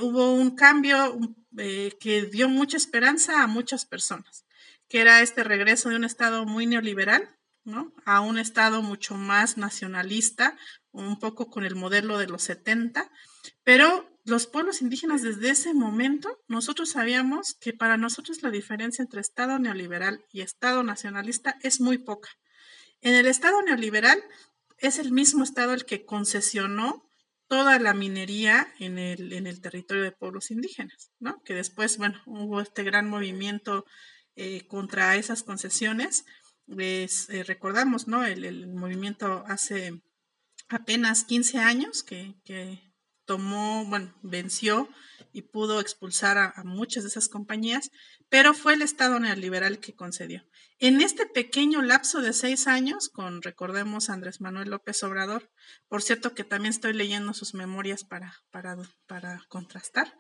[0.01, 1.18] hubo un cambio
[1.53, 4.46] que dio mucha esperanza a muchas personas,
[4.88, 7.29] que era este regreso de un Estado muy neoliberal,
[7.64, 7.92] ¿no?
[8.05, 10.57] A un Estado mucho más nacionalista,
[10.92, 13.11] un poco con el modelo de los 70,
[13.64, 19.20] pero los pueblos indígenas desde ese momento, nosotros sabíamos que para nosotros la diferencia entre
[19.20, 22.28] Estado neoliberal y Estado nacionalista es muy poca.
[23.00, 24.20] En el Estado neoliberal
[24.78, 27.08] es el mismo Estado el que concesionó
[27.46, 31.40] toda la minería en el, en el territorio de pueblos indígenas, ¿no?
[31.44, 33.84] Que después, bueno, hubo este gran movimiento
[34.34, 36.24] eh, contra esas concesiones.
[36.66, 38.24] Les eh, recordamos, ¿no?
[38.24, 40.02] El, el, movimiento hace
[40.68, 42.86] apenas 15 años que, que
[43.26, 44.88] tomó, bueno, venció
[45.32, 47.90] y pudo expulsar a, muchas de esas compañías,
[48.30, 50.42] pero fue el Estado neoliberal que concedió.
[50.78, 55.50] En este pequeño lapso de seis años, con, recordemos, Andrés Manuel López Obrador,
[55.88, 60.14] por cierto que también estoy leyendo sus memorias para, para, para contrastar,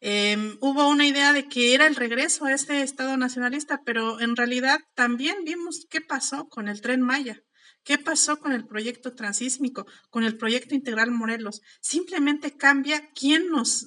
[0.00, 4.36] em, hubo una idea de que era el regreso a este Estado nacionalista, pero en
[4.36, 7.42] realidad también vimos qué pasó con el tren Maya.
[7.88, 11.62] ¿Qué pasó con el proyecto transísmico, con el proyecto integral Morelos?
[11.80, 13.86] Simplemente cambia quién nos,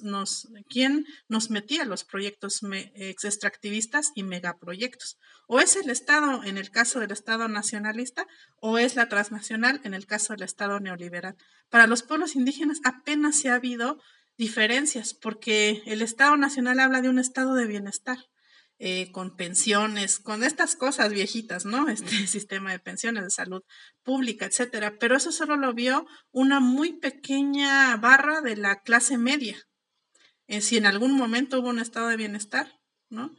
[0.68, 2.62] quién nos metía los proyectos
[2.96, 5.18] extractivistas y megaproyectos.
[5.46, 8.26] O es el Estado en el caso del Estado nacionalista
[8.60, 11.36] o es la transnacional en el caso del Estado neoliberal.
[11.70, 14.00] Para los pueblos indígenas apenas se ha habido
[14.36, 18.18] diferencias porque el Estado nacional habla de un estado de bienestar
[18.84, 21.88] eh, con pensiones, con estas cosas viejitas, ¿no?
[21.88, 23.62] Este sistema de pensiones, de salud
[24.02, 24.96] pública, etcétera.
[24.98, 29.56] Pero eso solo lo vio una muy pequeña barra de la clase media.
[30.48, 32.72] Eh, si en algún momento hubo un estado de bienestar,
[33.08, 33.30] ¿no?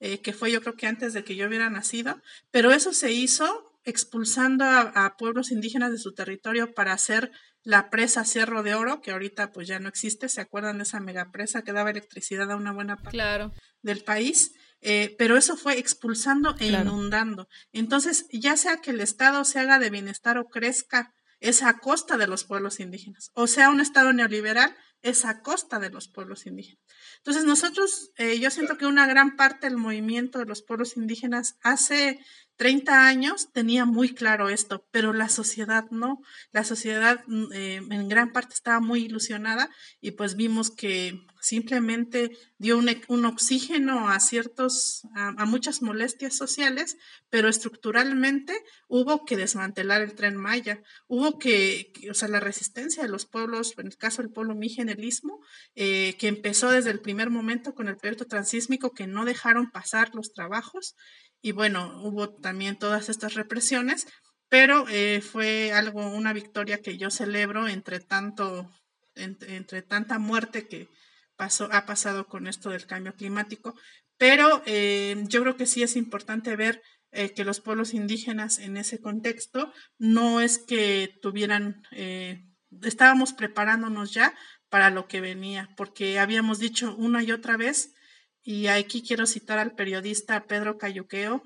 [0.00, 3.10] Eh, que fue yo creo que antes de que yo hubiera nacido, pero eso se
[3.10, 7.30] hizo expulsando a, a, pueblos indígenas de su territorio para hacer
[7.62, 11.00] la presa Cerro de Oro, que ahorita pues ya no existe, ¿se acuerdan de esa
[11.00, 13.54] megapresa que daba electricidad a una buena parte claro.
[13.80, 14.52] del país?
[14.82, 17.48] Eh, pero eso fue expulsando e inundando.
[17.72, 22.16] Entonces, ya sea que el Estado se haga de bienestar o crezca, es a costa
[22.16, 26.46] de los pueblos indígenas, o sea, un Estado neoliberal, es a costa de los pueblos
[26.46, 26.84] indígenas.
[27.18, 31.56] Entonces, nosotros, eh, yo siento que una gran parte del movimiento de los pueblos indígenas
[31.62, 32.20] hace
[32.60, 36.20] 30 años tenía muy claro esto, pero la sociedad no.
[36.52, 39.70] La sociedad mm, eh, en gran parte estaba muy ilusionada
[40.02, 46.98] y pues vimos que simplemente dio un, oxígeno a ciertos, a, muchas molestias sociales,
[47.30, 48.52] pero estructuralmente
[48.88, 53.72] hubo que desmantelar el tren Maya, hubo que, o sea, la resistencia de los pueblos,
[53.78, 54.84] en el caso del pueblo Mije
[55.76, 60.14] eh, que empezó desde el primer momento con el proyecto transísmico, que no dejaron pasar
[60.14, 60.94] los trabajos
[61.42, 64.06] y bueno, hubo también todas estas represiones,
[64.48, 68.70] pero eh, fue algo, una victoria que yo celebro entre tanto,
[69.14, 70.88] entre, tanta muerte que
[71.36, 73.74] pasó, ha pasado con esto del cambio climático.
[74.18, 78.76] Pero eh, yo creo que sí es importante ver eh, que los pueblos indígenas en
[78.76, 81.82] ese contexto no es que tuvieran,
[82.82, 84.34] estábamos preparándonos ya
[84.68, 87.94] para lo que venía, porque habíamos dicho una y otra vez
[88.42, 91.42] y aquí quiero citar al periodista Pedro Cayuqueo,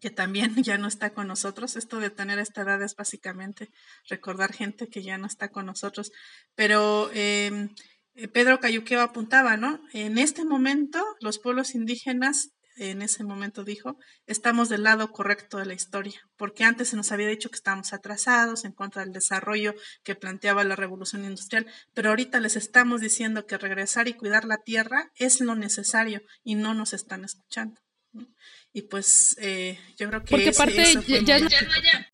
[0.00, 1.76] que también ya no está con nosotros.
[1.76, 3.70] Esto de tener esta edad es básicamente
[4.08, 6.12] recordar gente que ya no está con nosotros.
[6.54, 7.70] Pero em,
[8.14, 9.80] eh, Pedro Cayuqueo apuntaba, ¿no?
[9.92, 15.66] En este momento los pueblos indígenas en ese momento dijo, estamos del lado correcto de
[15.66, 19.74] la historia, porque antes se nos había dicho que estábamos atrasados en contra del desarrollo
[20.04, 24.58] que planteaba la revolución industrial, pero ahorita les estamos diciendo que regresar y cuidar la
[24.58, 27.80] tierra es lo necesario y no nos están escuchando.
[28.72, 30.30] Y pues eh, yo creo que...
[30.30, 30.84] Porque aparte,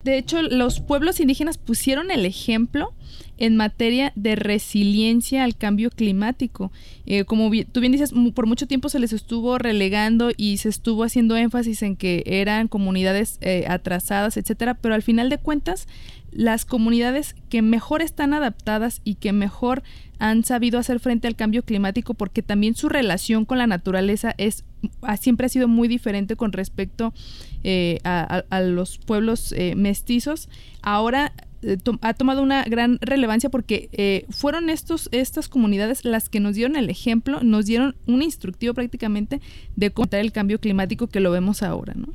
[0.03, 2.95] de hecho, los pueblos indígenas pusieron el ejemplo
[3.37, 6.71] en materia de resiliencia al cambio climático.
[7.05, 11.03] Eh, como tú bien dices, por mucho tiempo se les estuvo relegando y se estuvo
[11.03, 15.87] haciendo énfasis en que eran comunidades eh, atrasadas, etcétera, pero al final de cuentas,
[16.35, 19.83] las comunidades que mejor están adaptadas y que mejor
[20.19, 24.63] han sabido hacer frente al cambio climático porque también su relación con la naturaleza es
[25.19, 27.11] siempre ha sido muy diferente con respecto
[27.63, 30.47] eh, a, los pueblos mestizos.
[30.83, 31.33] Ahora
[31.65, 36.53] eh, ha tomado una gran relevancia porque eh, fueron estos, estas comunidades las que nos
[36.53, 39.41] dieron el ejemplo, nos dieron un instructivo prácticamente
[39.75, 42.09] de contar el cambio climático que lo vemos ahora, ¿no?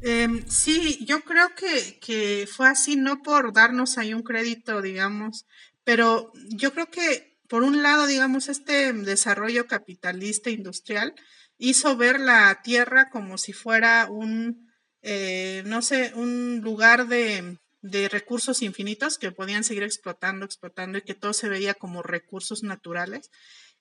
[0.00, 5.46] Em, sí, yo creo que, que fue así, no por darnos ahí un crédito, digamos,
[5.84, 11.14] pero yo creo que por un lado, digamos, este desarrollo capitalista industrial
[11.58, 14.70] hizo ver la tierra como si fuera un,
[15.02, 21.02] eh, no sé, un lugar de, de recursos infinitos que podían seguir explotando, explotando y
[21.02, 23.30] que todo se veía como recursos naturales.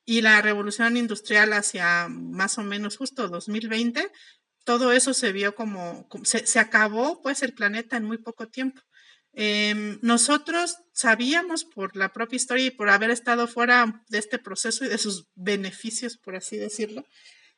[0.06, 4.10] Y la revolución industrial hacia más o menos justo 2020,
[4.67, 8.82] todo eso se vio como, se, acabó pues el planeta en muy poco tiempo.
[9.32, 14.84] Em, nosotros sabíamos por la propia historia y por haber estado fuera de este proceso
[14.84, 17.06] y de sus beneficios, por así decirlo,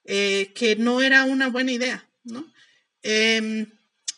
[0.03, 2.45] eh, que no era una buena idea, ¿no?
[3.01, 3.65] Em,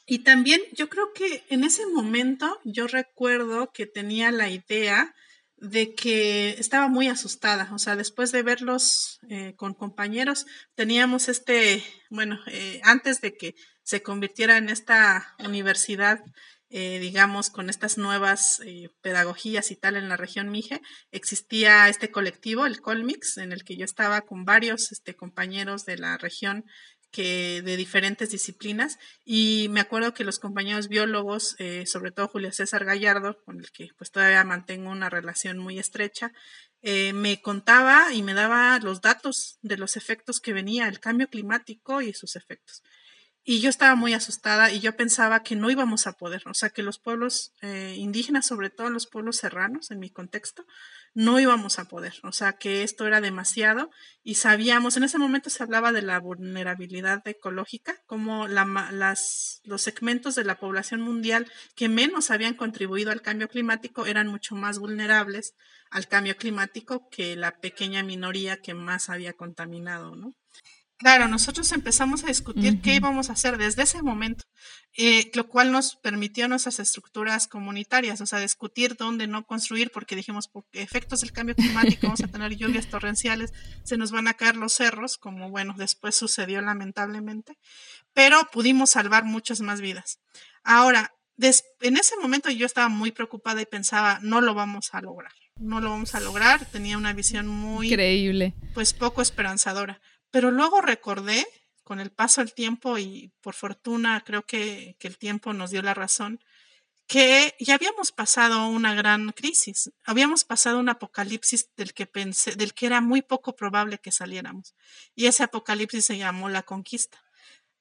[0.06, 5.16] y también yo creo que en ese momento yo recuerdo que tenía la idea
[5.62, 11.84] de que estaba muy asustada, o sea, después de verlos eh, con compañeros, teníamos este,
[12.10, 16.20] bueno, eh, antes de que se convirtiera en esta universidad
[16.74, 18.62] eh, digamos, con estas nuevas
[19.02, 20.80] pedagogías y tal en la región Mije,
[21.12, 25.98] existía este colectivo, el Colmix, en el que yo estaba con varios este, compañeros de
[25.98, 26.64] la región
[27.12, 32.52] que de diferentes disciplinas y me acuerdo que los compañeros biólogos, eh, sobre todo Julio
[32.52, 36.32] César Gallardo, con el que pues todavía mantengo una relación muy estrecha,
[36.84, 42.02] me contaba y me daba los datos de los efectos que venía el cambio climático
[42.02, 42.82] y sus efectos.
[43.44, 46.70] Y yo estaba muy asustada y yo pensaba que no íbamos a poder, o sea,
[46.70, 50.66] que los pueblos eh, indígenas, sobre todo los pueblos serranos, en mi contexto,
[51.14, 53.90] no íbamos a poder, o sea, que esto era demasiado
[54.24, 59.82] y sabíamos, en ese momento se hablaba de la vulnerabilidad ecológica, como la, las, los
[59.82, 64.80] segmentos de la población mundial que menos habían contribuido al cambio climático eran mucho más
[64.80, 65.54] vulnerables
[65.90, 70.34] al cambio climático que la pequeña minoría que más había contaminado, ¿no?
[71.02, 74.46] Claro, nosotros empezamos a discutir qué íbamos a hacer desde ese momento,
[74.96, 80.16] eh, lo cual nos permitió nuestras estructuras comunitarias, o sea, discutir dónde no construir, porque
[80.16, 83.52] dijimos, por efectos del cambio climático vamos a tener lluvias torrenciales,
[83.84, 87.58] se nos van a caer los cerros, como bueno, después sucedió lamentablemente,
[88.14, 90.20] pero pudimos salvar muchas más vidas.
[90.64, 95.32] Ahora, en ese momento yo estaba muy preocupada y pensaba, no lo vamos a lograr,
[95.58, 97.88] no lo vamos a lograr, tenía una visión muy...
[97.88, 98.54] Increíble.
[98.76, 100.00] Pues poco esperanzadora.
[100.32, 101.46] Pero luego recordé,
[101.84, 105.94] con el paso del tiempo y por fortuna creo que, el tiempo nos dio la
[105.94, 106.40] razón,
[107.06, 112.74] que ya habíamos pasado una gran crisis, habíamos pasado un apocalipsis del que pensé, del
[112.74, 114.74] que era muy poco probable que saliéramos.
[115.16, 117.22] Y ese apocalipsis se llamó la conquista.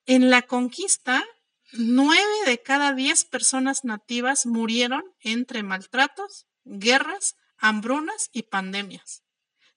[0.06, 1.24] En la conquista,
[1.72, 9.22] nueve de cada diez personas nativas murieron entre maltratos, guerras, hambrunas y pandemias.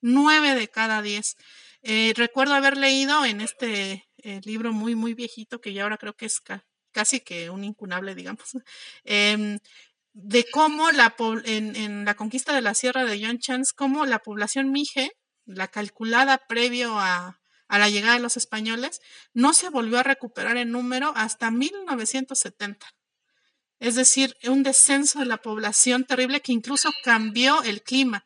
[0.02, 1.38] Nueve de cada diez.
[1.84, 6.16] Eh, recuerdo haber leído en este eh, libro muy, muy viejito, que ya ahora creo
[6.16, 6.42] que es
[6.92, 8.52] casi que un incunable, digamos,
[9.04, 9.60] em,
[10.14, 11.16] de cómo la,
[11.46, 15.12] en, la conquista de la Sierra de John Chance, cómo la población mije,
[15.46, 19.02] la calculada previo a, a la llegada de los españoles,
[19.34, 22.88] no se volvió a recuperar en número hasta 1970.
[23.80, 28.24] Es decir, un descenso de la población terrible que incluso cambió el clima.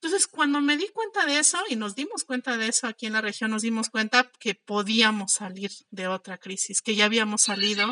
[0.00, 3.14] Entonces, cuando me di cuenta de eso y nos dimos cuenta de eso aquí en
[3.14, 7.90] la región, nos dimos cuenta que podíamos salir de otra crisis, que ya habíamos salido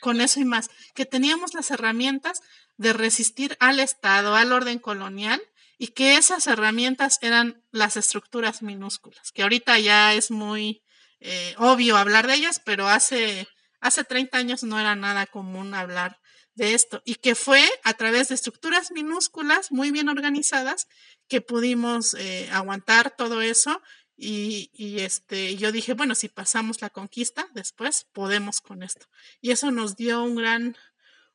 [0.00, 2.40] con eso y más, que teníamos las herramientas
[2.78, 5.42] de resistir al Estado, al orden colonial
[5.76, 10.82] y que esas herramientas eran las estructuras minúsculas, que ahorita ya es muy
[11.20, 13.46] eh, obvio hablar de ellas, pero hace,
[13.80, 16.18] hace 30 años no era nada común hablar
[16.54, 20.88] de esto y que fue a través de estructuras minúsculas muy bien organizadas
[21.28, 23.80] que pudimos eh, aguantar todo eso
[24.16, 29.06] y, y, este yo dije bueno si pasamos la conquista después podemos con esto
[29.40, 30.76] y eso nos dio un gran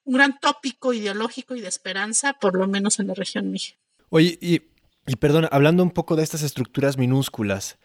[0.03, 3.79] un gran tópico ideológico y de esperanza por lo menos en la región Mije.
[4.09, 4.61] Oye y,
[5.07, 7.79] y perdona hablando un poco de estas estructuras minúsculas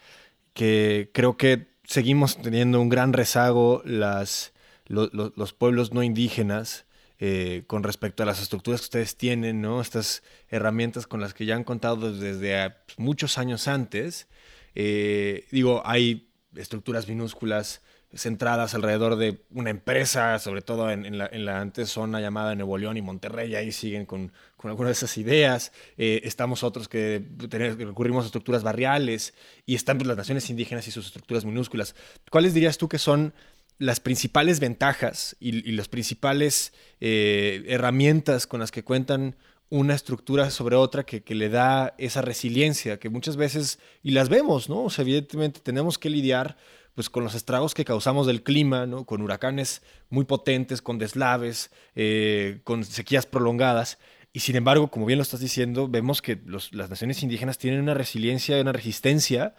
[0.53, 4.53] que creo que seguimos teniendo un gran rezago las
[4.87, 6.85] los pueblos no indígenas
[7.25, 9.65] eh, con respecto a las estructuras que ustedes tienen.
[9.81, 14.27] Estas herramientas con las que ya han contado desde ah, pues, muchos años antes.
[14.75, 17.81] Eh, digo, hay estructuras minúsculas
[18.13, 23.03] centradas alrededor de una empresa, sobre todo en, la, antes zona llamada Nuevo León y
[23.03, 24.33] Monterrey, ahí siguen con,
[24.65, 25.71] algunas de esas ideas.
[25.97, 29.33] Eh, estamos otros que recurrimos a estructuras barriales
[29.65, 31.95] y están pues, las naciones indígenas y sus estructuras minúsculas.
[32.33, 33.33] ¿Cuáles dirías tú que son
[33.79, 39.37] las principales ventajas y, las principales eh, herramientas con las que cuentan
[39.73, 44.69] una estructura sobre otra que, le da esa resiliencia que muchas veces, y las vemos,
[44.69, 44.87] ¿no?
[44.99, 46.59] Evidentemente tenemos que lidiar
[46.95, 49.07] pues con los estragos que causamos del clima, ¿no?
[49.07, 49.81] Con huracanes
[50.11, 53.99] muy potentes, con deslaves, eh, con sequías prolongadas.
[54.35, 57.95] Y sin embargo, como bien lo estás diciendo, vemos que las naciones indígenas tienen una
[57.95, 59.55] resiliencia, una resistencia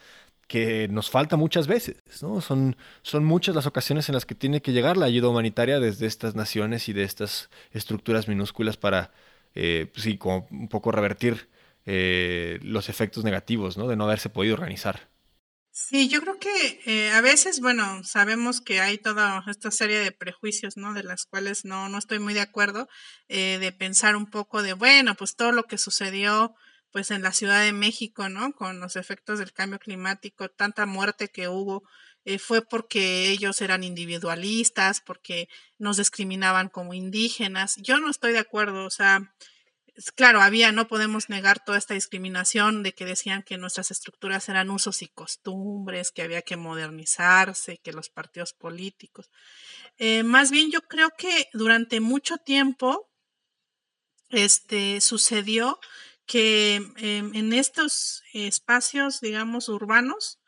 [0.48, 2.42] que nos falta muchas veces, ¿no?
[2.42, 6.06] Son, son muchas las ocasiones en las que tiene que llegar la ayuda humanitaria desde
[6.06, 9.12] estas naciones y de estas estructuras minúsculas para,
[9.56, 11.50] eh, pues sí, como un poco revertir
[11.86, 13.88] eh, los efectos negativos, ¿no?
[13.88, 15.10] De no haberse podido organizar.
[15.72, 20.12] Sí, yo creo que eh, a veces, bueno, sabemos que hay toda esta serie de
[20.12, 20.94] prejuicios, ¿no?
[20.94, 22.88] De las cuales no, no estoy muy de acuerdo,
[23.28, 26.54] de pensar un poco de, bueno, pues todo lo que sucedió
[26.94, 28.54] pues en la Ciudad de México, ¿no?
[28.54, 31.84] Con los efectos del cambio climático, tanta muerte que hubo,
[32.24, 35.50] eh, fue porque ellos eran individualistas, porque
[35.80, 37.78] nos discriminaban como indígenas.
[37.78, 39.34] Yo no estoy de acuerdo, o sea,
[40.16, 44.70] claro, había, no podemos negar toda esta discriminación de que decían que nuestras estructuras eran
[44.70, 49.32] usos y costumbres, que había que modernizarse, que los partidos políticos.
[49.98, 53.10] Eh, más bien yo creo que durante mucho tiempo
[54.30, 55.80] este, sucedió
[56.34, 60.40] que em, en estos espacios, digamos, urbanos,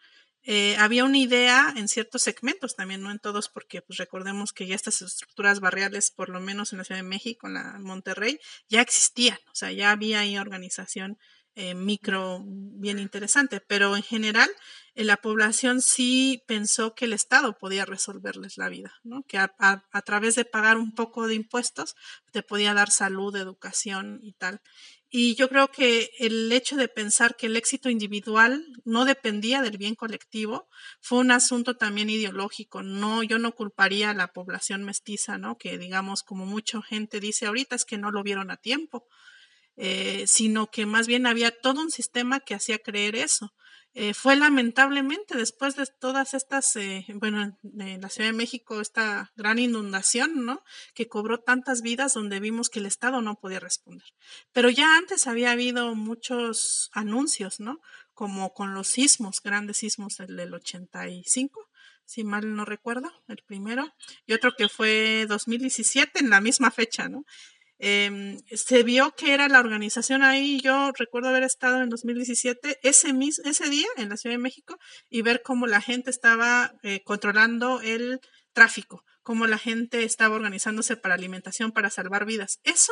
[0.41, 4.65] eh, había una idea en ciertos segmentos también, no en todos, porque pues recordemos que
[4.65, 8.39] ya estas estructuras barriales, por lo menos en la Ciudad de México, en la Monterrey,
[8.67, 11.19] ya existían, o sea, ya había ahí organización
[11.57, 14.49] eh, micro bien interesante, pero en general
[14.93, 19.23] eh, la población sí pensó que el Estado podía resolverles la vida, ¿no?
[19.23, 21.95] que a, a, través de pagar un poco de impuestos
[22.33, 24.59] te podía dar salud, educación y tal.
[25.17, 29.77] Y yo creo que el hecho de pensar que el éxito individual no dependía del
[29.77, 30.67] bien colectivo
[30.99, 32.83] fue un asunto también ideológico.
[32.83, 35.57] No, yo no culparía a la población mestiza, ¿no?
[35.57, 39.07] Que digamos, como mucha gente dice ahorita, es que no lo vieron a tiempo,
[39.77, 43.53] eh, sino que más bien había todo un sistema que hacía creer eso.
[43.97, 49.31] Eh, fue lamentablemente después de todas estas, eh, bueno, en la Ciudad de México, esta
[49.37, 50.63] gran inundación, ¿no?
[50.93, 54.05] Que cobró tantas vidas donde vimos que el Estado no podía responder.
[54.51, 57.79] Pero ya antes había habido muchos anuncios, ¿no?
[58.13, 61.69] Como con los sismos, grandes sismos, el del 85,
[62.03, 67.07] si mal no recuerdo, el primero, y otro que fue 2017 en la misma fecha,
[67.07, 67.23] ¿no?
[67.87, 70.59] Em, se vio que era la organización ahí.
[70.59, 73.13] Yo recuerdo haber estado en 2017, ese,
[73.43, 74.75] ese día en la Ciudad de México,
[75.07, 78.21] y ver cómo la gente estaba eh, controlando el
[78.53, 82.57] tráfico, cómo la gente estaba organizándose para alimentación, para salvar vidas.
[82.63, 82.91] Eso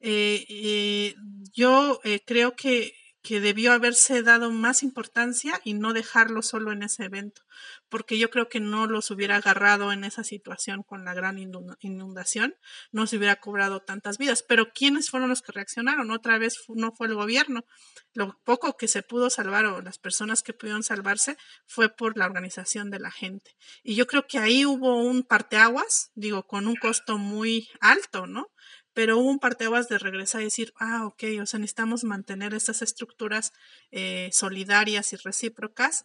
[0.00, 1.14] eh, eh,
[1.52, 7.04] yo creo que que debió haberse dado más importancia y no dejarlo solo en ese
[7.04, 7.42] evento,
[7.88, 12.56] porque yo creo que no los hubiera agarrado en esa situación con la gran inundación,
[12.90, 14.42] no se hubiera cobrado tantas vidas.
[14.42, 16.10] Pero ¿quiénes fueron los que reaccionaron?
[16.10, 17.64] Otra vez no fue el gobierno.
[18.12, 22.26] Lo poco que se pudo salvar o las personas que pudieron salvarse fue por la
[22.26, 23.56] organización de la gente.
[23.82, 28.51] Y yo creo que ahí hubo un parteaguas, digo, con un costo muy alto, ¿no?
[28.94, 32.82] Pero hubo un parteaguas de regresar y decir, ah, ok, o sea, necesitamos mantener estas
[32.82, 33.52] estructuras
[33.90, 36.04] eh, solidarias y recíprocas,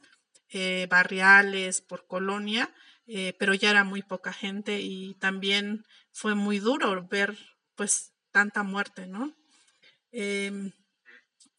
[0.49, 2.73] eh, barriales, por colonia,
[3.05, 7.37] eh, pero ya era muy poca gente y también fue muy duro ver,
[7.75, 9.33] pues, tanta muerte, ¿no?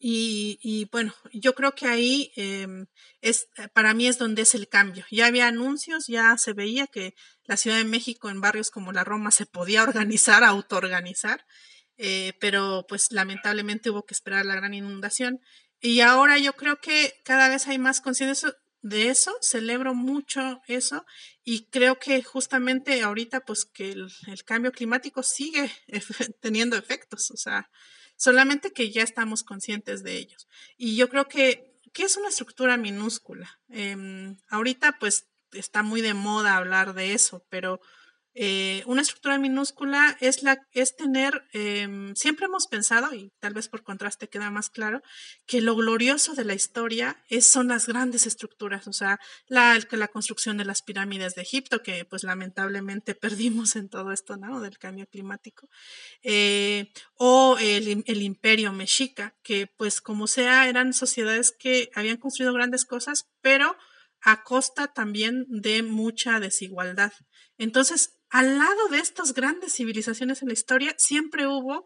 [0.01, 2.87] Y, bueno, yo creo que ahí em,
[3.19, 5.05] es, eh, para mí es donde es el cambio.
[5.11, 9.03] Ya había anuncios, ya se veía que la Ciudad de México en barrios como la
[9.03, 11.45] Roma se podía organizar, autoorganizar,
[11.97, 15.41] eh, pero pues lamentablemente hubo que esperar la gran inundación.
[15.81, 21.05] Y ahora yo creo que cada vez hay más conciencia de eso, celebro mucho eso
[21.43, 25.69] y creo que justamente ahorita pues que el, el cambio climático sigue
[26.41, 27.69] teniendo efectos, o sea,
[28.19, 30.47] solamente que ya estamos conscientes de ellos.
[30.77, 33.59] Y yo creo que, ¿qué es una estructura minúscula?
[33.69, 37.79] Em, ahorita pues está muy de moda hablar de eso, pero
[38.35, 43.67] eh, una estructura minúscula es, la, es tener, em, siempre hemos pensado, y tal vez
[43.67, 45.01] por contraste queda más claro,
[45.45, 50.07] que lo glorioso de la historia es, son las grandes estructuras, o sea, la, la
[50.07, 54.61] construcción de las pirámides de Egipto, que pues lamentablemente perdimos en todo esto, ¿no?
[54.61, 55.67] Del cambio climático,
[56.21, 62.53] eh, o el, el imperio mexica, que pues como sea, eran sociedades que habían construido
[62.53, 63.75] grandes cosas, pero
[64.21, 67.13] a costa también de mucha desigualdad.
[67.57, 71.83] Entonces, al lado de estas grandes civilizaciones en la historia, siempre hubo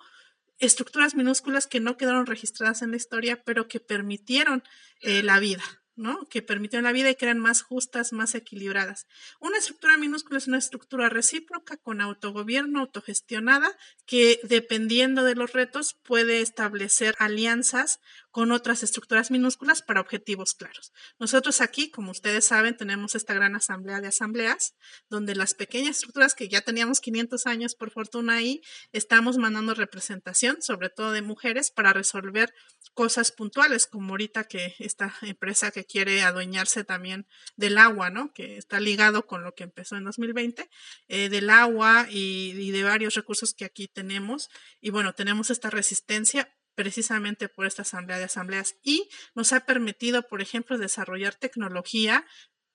[0.59, 4.63] estructuras minúsculas que no quedaron registradas en la historia, pero que permitieron
[5.01, 5.63] eh, la vida.
[5.95, 6.27] ¿no?
[6.27, 9.07] que permitieron la vida y que eran más justas, más equilibradas.
[9.39, 15.95] Una estructura minúscula es una estructura recíproca con autogobierno, autogestionada, que dependiendo de los retos
[16.03, 17.99] puede establecer alianzas
[18.33, 20.91] con otras estructuras minúsculas para objetivos claros.
[21.19, 24.73] Nosotros aquí, como ustedes saben, tenemos esta gran asamblea de asambleas,
[25.07, 30.63] donde las pequeñas estructuras que ya teníamos 500 años por fortuna ahí, estamos mandando representación,
[30.63, 32.51] sobre todo de mujeres, para resolver
[32.95, 38.33] cosas puntuales, como ahorita que esta empresa que quiere adueñarse también del agua, ¿no?
[38.33, 40.71] Que está ligado con lo que empezó en 2020,
[41.07, 44.49] eh, del agua y, y de varios recursos que aquí tenemos.
[44.81, 50.27] Y bueno, tenemos esta resistencia precisamente por esta asamblea de asambleas y nos ha permitido,
[50.27, 52.25] por ejemplo, desarrollar tecnología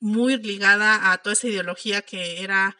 [0.00, 2.76] muy ligada a toda esa ideología que era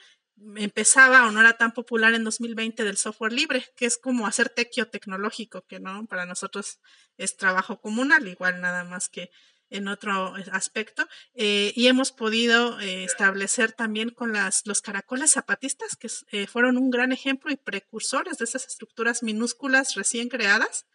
[0.57, 4.49] empezaba o no era tan popular en 2020 del software libre, que es como hacer
[4.49, 6.81] tequio tecnológico, que no, para nosotros
[7.17, 9.31] es trabajo comunal, igual nada más que
[9.71, 15.97] en otro aspecto, eh, y hemos podido eh, establecer también con las, los caracoles zapatistas,
[15.97, 20.87] que eh, fueron un gran ejemplo y precursores de esas estructuras minúsculas recién creadas,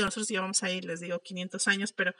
[0.00, 2.14] nosotros llevamos ahí, les digo, 500 años, pero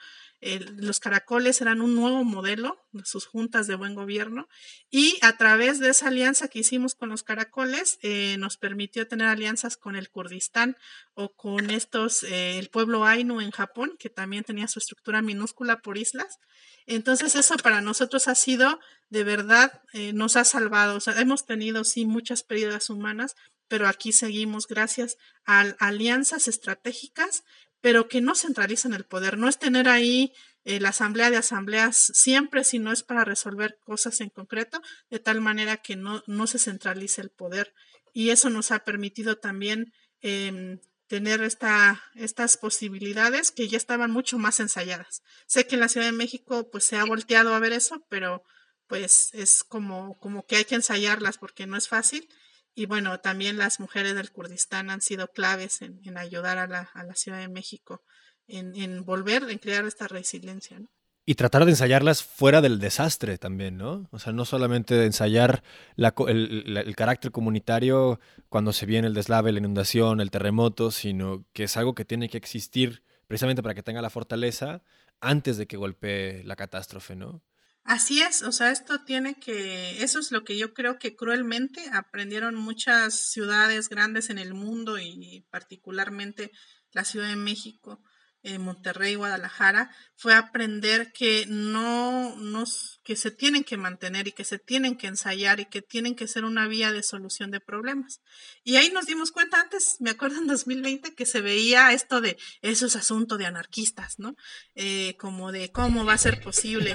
[0.77, 4.49] los caracoles eran un nuevo modelo de sus juntas de buen gobierno
[4.91, 9.27] y a través de esa alianza que hicimos con los caracoles eh, nos permitió tener
[9.27, 10.77] alianzas con el Kurdistán
[11.15, 15.81] o con estos, eh, el pueblo Ainu en Japón, que también tenía su estructura minúscula
[15.81, 16.39] por islas.
[16.87, 20.97] Entonces eso para nosotros ha sido, de verdad, eh, nos ha salvado.
[20.97, 23.35] O sea, hemos tenido, sí, muchas pérdidas humanas,
[23.69, 27.45] pero aquí seguimos gracias a alianzas estratégicas,
[27.81, 29.37] pero que no centralizan el poder.
[29.37, 30.33] No es tener ahí
[30.65, 35.41] eh, la asamblea de asambleas siempre, sino es para resolver cosas en concreto, de tal
[35.41, 37.75] manera que no, no se centralice el poder.
[38.13, 44.39] Y eso nos ha permitido también em, tener esta, estas posibilidades que ya estaban mucho
[44.39, 45.23] más ensayadas.
[45.47, 48.43] Sé que en la Ciudad de México pues se ha volteado a ver eso, pero
[48.87, 52.29] pues es como, como que hay que ensayarlas porque no es fácil
[52.75, 57.05] y bueno, también las mujeres del Kurdistán han sido claves en, ayudar a la, a
[57.05, 58.03] la, Ciudad de México
[58.49, 60.81] en, en, volver, en crear esta resiliencia.
[61.27, 64.09] Y tratar de ensayarlas fuera del desastre también, ¿no?
[64.11, 65.63] O sea, no solamente ensayar
[65.97, 68.21] el, el, carácter comunitario
[68.51, 72.29] cuando se viene el deslave, la inundación, el terremoto, sino que es algo que tiene
[72.29, 74.83] que existir precisamente para que tenga la fortaleza
[75.21, 77.43] antes de que golpee la catástrofe, ¿no?
[77.85, 81.83] Así es, o sea, esto tiene que, eso es lo que yo creo que cruelmente
[81.93, 86.51] aprendieron muchas ciudades grandes en el mundo y particularmente
[86.93, 88.03] la Ciudad de México
[88.45, 94.45] en Monterrey, Guadalajara, fue aprender que no nos, que se tienen que mantener y que
[94.45, 98.21] se tienen que ensayar y que tienen que ser una vía de solución de problemas.
[98.63, 102.37] Y ahí nos dimos cuenta antes, me acuerdo en 2020, que se veía esto de
[102.61, 104.37] eso es asunto de anarquistas, ¿no?
[104.75, 106.95] Eh, como de cómo va a ser posible.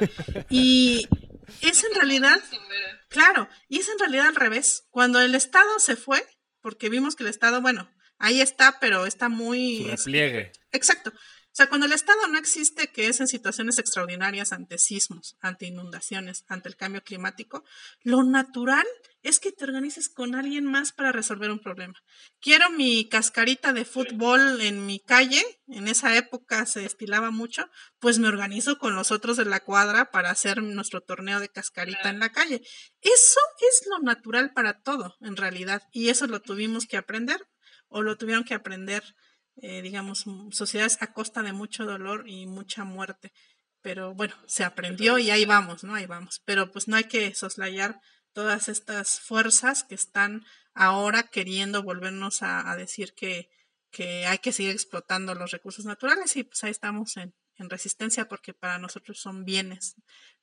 [0.50, 1.08] Y
[1.62, 2.40] es en realidad,
[3.10, 4.86] claro, y es en realidad al revés.
[4.92, 6.24] Cuando el Estado se fue,
[6.62, 7.90] porque vimos que el Estado, bueno,
[8.20, 9.86] ahí está, pero está muy...
[9.90, 10.52] repliegue.
[10.72, 11.12] Exacto.
[11.52, 15.66] O sea, cuando el Estado no existe, que es en situaciones extraordinarias ante sismos, ante
[15.66, 17.64] inundaciones, ante el cambio climático,
[18.04, 18.86] lo natural
[19.24, 21.96] es que te organices con alguien más para resolver un problema.
[22.40, 27.68] Quiero mi cascarita de fútbol en mi calle, en esa época se estilaba mucho,
[28.00, 32.10] pues me organizo con los otros de la cuadra para hacer nuestro torneo de cascarita
[32.10, 32.62] en la calle.
[33.02, 33.40] Eso
[33.70, 37.42] es lo natural para todo, en realidad, y eso lo tuvimos que aprender
[37.90, 39.04] o lo tuvieron que aprender
[39.62, 43.32] eh, digamos, sociedades a costa de mucho dolor y mucha muerte.
[43.82, 45.96] Pero bueno, se aprendió y ahí vamos, ¿no?
[45.96, 46.42] Ahí vamos.
[46.46, 48.00] Pero pues no hay que soslayar
[48.34, 50.44] todas estas fuerzas que están
[50.74, 53.50] ahora queriendo volvernos a, decir que,
[53.92, 58.26] que, hay que seguir explotando los recursos naturales y pues ahí estamos en, en resistencia
[58.26, 59.96] porque para nosotros son bienes,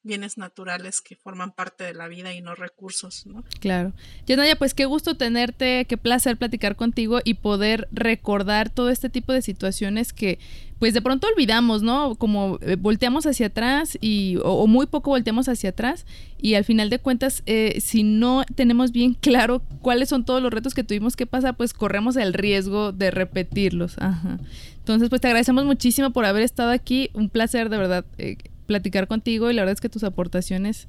[0.03, 3.45] bienes naturales que forman parte de la vida y no recursos, ¿no?
[3.61, 3.93] Claro.
[4.27, 9.33] Yanaya, pues qué gusto tenerte, qué placer platicar contigo y poder recordar todo este tipo
[9.33, 10.39] de situaciones que
[10.79, 12.17] pues de pronto olvidamos, ¿no?
[12.17, 16.05] Como eh, volteamos hacia atrás y o, muy poco volteamos hacia atrás
[16.39, 20.53] y al final de cuentas eh, si no tenemos bien claro cuáles son todos los
[20.53, 23.97] retos que tuvimos que pasar, pues corremos el riesgo de repetirlos.
[23.99, 24.39] Ajá.
[24.87, 27.11] Entonces, pues te agradecemos muchísimo por haber estado aquí.
[27.13, 28.37] Un placer de verdad eh,
[28.69, 30.87] platicar contigo y la verdad es que tus aportaciones,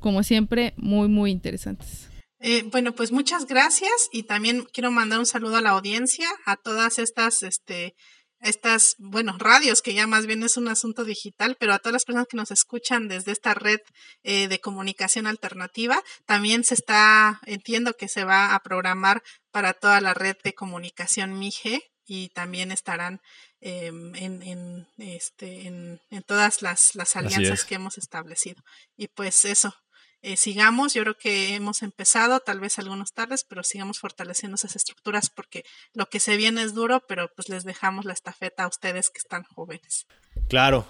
[0.00, 2.08] como siempre, muy, muy interesantes.
[2.40, 6.56] Eh, bueno, pues muchas gracias y también quiero mandar un saludo a la audiencia, a
[6.56, 7.94] todas estas, este,
[8.40, 12.04] estas, bueno, radios, que ya más bien es un asunto digital, pero a todas las
[12.04, 13.78] personas que nos escuchan desde esta red
[14.24, 19.22] eh, de comunicación alternativa, también se está, entiendo que se va a programar
[19.52, 23.20] para toda la red de comunicación MIGE y también estarán
[23.68, 28.62] Em, en, en, este, en, en, todas las, las alianzas que hemos establecido.
[28.96, 29.74] Y pues eso,
[30.22, 34.76] eh, sigamos, yo creo que hemos empezado, tal vez algunos tardes, pero sigamos fortaleciendo esas
[34.76, 38.68] estructuras porque lo que se viene es duro, pero pues les dejamos la estafeta a
[38.68, 40.06] ustedes que están jóvenes.
[40.48, 40.86] Claro,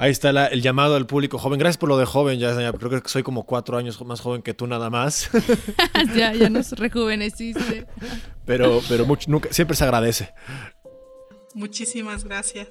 [0.00, 1.58] Ahí está el llamado al público joven.
[1.58, 4.54] Gracias por lo de joven, ya creo que soy como cuatro años más joven que
[4.54, 5.28] tú nada más.
[6.16, 7.86] ya, ya nos rejuveneciste.
[8.46, 10.32] Pero, pero mucho, nunca, siempre se agradece.
[11.54, 12.68] Muchísimas gracias.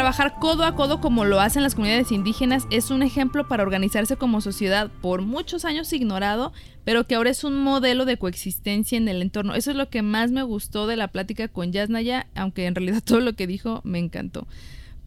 [0.00, 4.16] Trabajar codo a codo como lo hacen las comunidades indígenas es un ejemplo para organizarse
[4.16, 6.54] como sociedad por muchos años ignorado,
[6.86, 9.54] pero que ahora es un modelo de coexistencia en el entorno.
[9.54, 13.02] Eso es lo que más me gustó de la plática con Yasnaya, aunque en realidad
[13.04, 14.48] todo lo que dijo me encantó.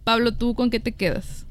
[0.03, 1.47] Pablo, ¿tú con qué te quedas?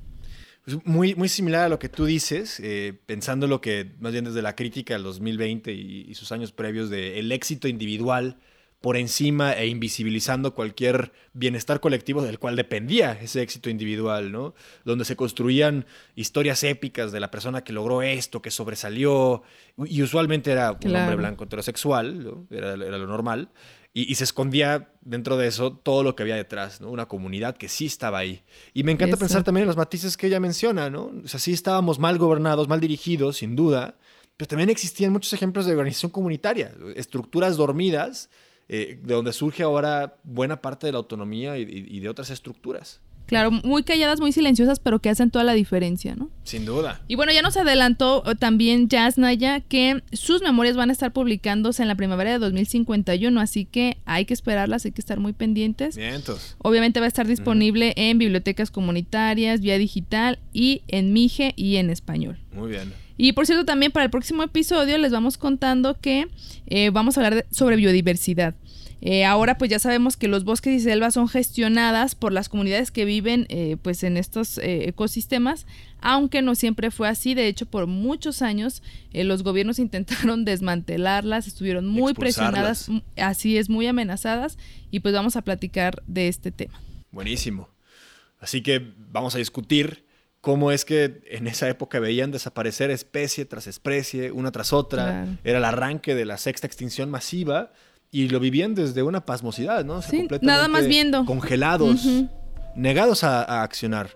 [0.64, 4.24] Pues muy, muy similar a lo que tú dices, eh, pensando lo que, más bien
[4.24, 8.36] desde la crítica del 2020 y, y sus años previos, de el éxito individual
[8.82, 14.54] por encima e invisibilizando cualquier bienestar colectivo del cual dependía ese éxito individual, ¿no?
[14.84, 19.42] Donde se construían historias épicas de la persona que logró esto, que sobresalió,
[19.86, 20.98] y usualmente era un Claro.
[21.04, 22.46] hombre blanco heterosexual, ¿no?
[22.50, 23.48] era, era lo normal,
[23.94, 26.90] y, y se escondía dentro de eso todo lo que había detrás, ¿no?
[26.90, 28.42] Una comunidad que sí estaba ahí.
[28.74, 31.12] Y me encanta pensar también en los matices que ella menciona, ¿no?
[31.24, 33.96] O sea, sí estábamos mal gobernados, mal dirigidos, sin duda,
[34.36, 38.28] pero también existían muchos ejemplos de organización comunitaria, estructuras dormidas,
[38.74, 42.30] eh, de donde surge ahora buena parte de la autonomía y, y- y de otras
[42.30, 43.00] estructuras.
[43.26, 46.28] Claro, muy calladas, muy silenciosas, pero que hacen toda la diferencia, ¿no?
[46.42, 47.00] Sin duda.
[47.08, 51.12] Y bueno, ya nos adelantó eh, también Jazz Naya que sus memorias van a estar
[51.12, 55.32] publicándose en la primavera de 2051, así que hay que esperarlas, hay que estar muy
[55.32, 55.96] pendientes.
[55.96, 56.56] Vientos.
[56.58, 61.88] Obviamente va a estar disponible en bibliotecas comunitarias, vía digital y en Mije y en
[61.90, 62.38] español.
[62.52, 62.92] Muy bien.
[63.18, 66.26] Y por cierto, también para el próximo episodio les vamos contando que
[66.66, 68.54] eh, vamos a hablar de- sobre biodiversidad.
[69.04, 72.92] Eh, ahora pues ya sabemos que los bosques y selvas son gestionadas por las comunidades
[72.92, 75.66] que viven eh, pues en estos eh, ecosistemas,
[76.00, 77.34] aunque no siempre fue así.
[77.34, 78.80] De hecho, por muchos años
[79.12, 84.56] los gobiernos intentaron desmantelarlas, estuvieron muy presionadas, m- así es, muy amenazadas
[84.92, 86.80] y pues vamos a platicar de este tema.
[87.10, 87.68] Buenísimo.
[88.38, 90.06] Así que vamos a discutir
[90.40, 95.04] cómo es que en esa época veían desaparecer especie tras especie, una tras otra.
[95.24, 95.38] Claro.
[95.42, 97.72] Era el arranque de la sexta extinción masiva
[98.12, 99.94] y lo vivían desde una pasmosidad, ¿no?
[99.94, 101.24] O sea, Sí, completamente nada más viendo.
[101.24, 102.06] Congelados,
[102.76, 104.10] negados a, a accionar.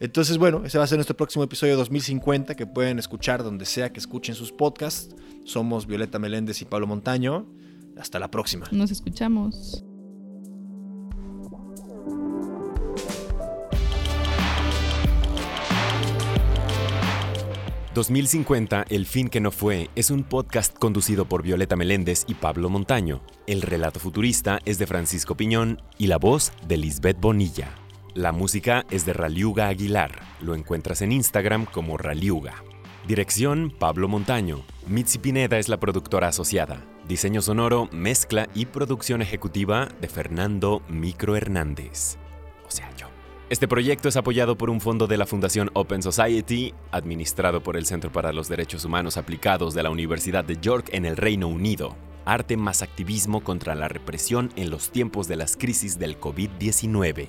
[0.00, 3.90] Entonces, bueno, ese va a ser nuestro próximo episodio 2050 que pueden escuchar donde sea
[3.92, 5.16] que escuchen sus podcasts.
[5.44, 7.46] Somos Violeta Meléndez y Pablo Montaño.
[7.98, 8.68] Hasta la próxima.
[8.70, 9.82] Nos escuchamos.
[17.98, 22.70] 2050, El fin que no fue, es un podcast conducido por Violeta Meléndez y Pablo
[22.70, 23.22] Montaño.
[23.48, 27.74] El relato futurista es de Francisco Piñón y la voz de Lisbeth Bonilla.
[28.14, 30.12] La música es de Raliuga Aguilar.
[30.40, 32.62] Lo encuentras en Instagram como Raliuga.
[33.08, 34.62] Dirección Pablo Montaño.
[34.86, 36.86] Mitzi Pineda es la productora asociada.
[37.08, 42.16] Diseño sonoro, mezcla y producción ejecutiva de Fernando Micro Hernández.
[43.50, 47.86] Este proyecto es apoyado por un fondo de la Fundación Open Society, administrado por el
[47.86, 51.96] Centro para los Derechos Humanos Aplicados de la Universidad de York en el Reino Unido.
[52.26, 57.28] Arte más activismo contra la represión en los tiempos de las crisis del COVID-19.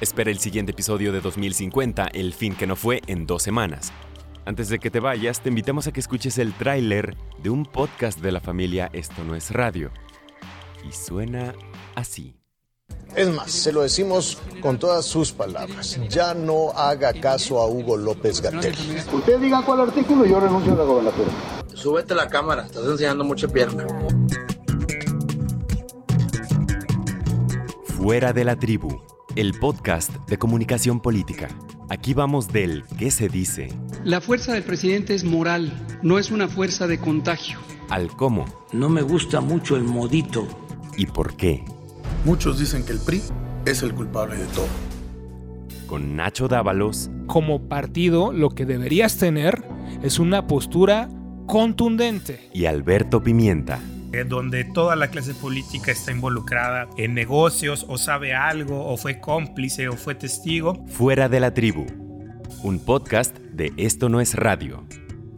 [0.00, 3.92] Espera el siguiente episodio de 2050, El fin que no fue, en dos semanas.
[4.44, 8.18] Antes de que te vayas, te invitamos a que escuches el tráiler de un podcast
[8.18, 9.92] de la familia Esto no es radio.
[10.84, 11.54] Y suena
[11.94, 12.37] así.
[13.16, 15.98] Es más, se lo decimos con todas sus palabras.
[16.08, 18.74] Ya no haga caso a Hugo López Gatel.
[19.12, 21.28] Usted diga cuál artículo y yo renuncio a la gobernatura.
[21.74, 23.86] Súbete la cámara, estás enseñando mucha pierna.
[27.96, 29.00] Fuera de la tribu,
[29.36, 31.48] el podcast de comunicación política.
[31.88, 33.68] Aquí vamos del qué se dice
[34.04, 35.72] La fuerza del presidente es moral,
[36.02, 37.58] no es una fuerza de contagio.
[37.88, 40.46] al cómo No me gusta mucho el modito.
[40.96, 41.64] y por qué.
[42.28, 43.22] Muchos dicen que el PRI
[43.64, 44.66] es el culpable de todo.
[45.86, 49.64] Con Nacho Dávalos como partido lo que deberías tener
[50.02, 51.08] es una postura
[51.46, 52.50] contundente.
[52.52, 53.80] y Alberto Pimienta.
[54.12, 59.20] eh, donde toda la clase política está involucrada en negocios o sabe algo o fue
[59.20, 60.84] cómplice o fue testigo.
[60.88, 61.86] Fuera de la tribu.
[62.62, 64.84] Un podcast de Esto no es radio.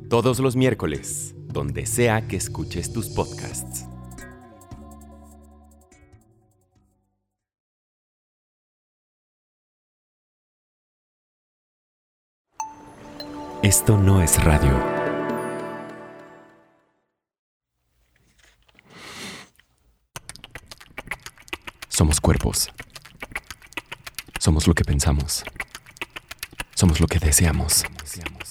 [0.09, 3.87] Todos los miércoles, donde sea que escuches tus podcasts.
[13.71, 14.73] Esto no es radio.
[21.89, 22.69] Somos cuerpos.
[24.41, 25.45] Somos lo que pensamos.
[26.75, 27.85] Somos lo que deseamos.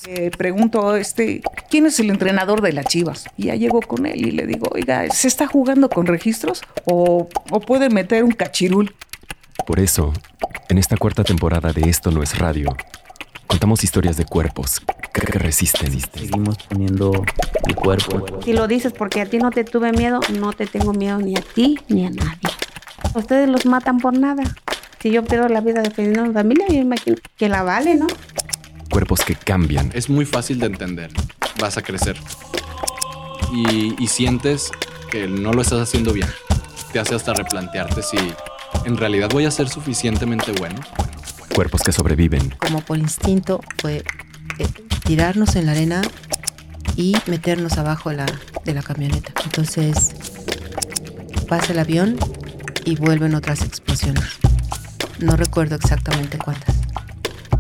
[0.08, 3.26] Eh, pregunto, este, ¿quién es el entrenador de las Chivas?
[3.36, 6.62] Y ya llego con él y le digo, oiga, ¿se está jugando con registros?
[6.86, 8.96] ¿O, o puede meter un cachirul?
[9.68, 10.14] Por eso,
[10.70, 12.74] en esta cuarta temporada de Esto no es radio,
[13.50, 14.80] contamos historias de cuerpos
[15.12, 16.00] que, que resisten.
[16.14, 17.12] Seguimos poniendo
[17.68, 18.26] el cuerpo.
[18.46, 21.36] Si lo dices porque a ti no te tuve miedo, no te tengo miedo ni
[21.36, 22.50] a ti ni a nadie.
[23.16, 24.44] Ustedes los matan por nada.
[25.02, 28.06] Si yo pierdo la vida defendiendo a mi familia, yo imagino que la vale, ¿no?
[28.92, 29.92] Cuerpos que cambian.
[29.96, 31.12] Es muy fácil de entender.
[31.60, 32.18] Vas a crecer.
[33.52, 34.72] Y, y sientes
[35.10, 36.28] que no lo estás haciendo bien.
[36.94, 38.18] Te hace hasta replantearte si
[38.86, 40.80] en realidad voy a ser suficientemente bueno.
[41.54, 42.50] Cuerpos que sobreviven.
[42.58, 44.04] Como por instinto fue
[44.60, 44.68] eh,
[45.06, 46.02] tirarnos en la arena
[46.96, 48.26] y meternos abajo la,
[48.66, 49.32] de la camioneta.
[49.44, 50.14] Entonces
[51.48, 52.18] pasa el avión
[52.86, 54.24] y vuelven otras explosiones.
[55.20, 56.76] No recuerdo exactamente cuántas.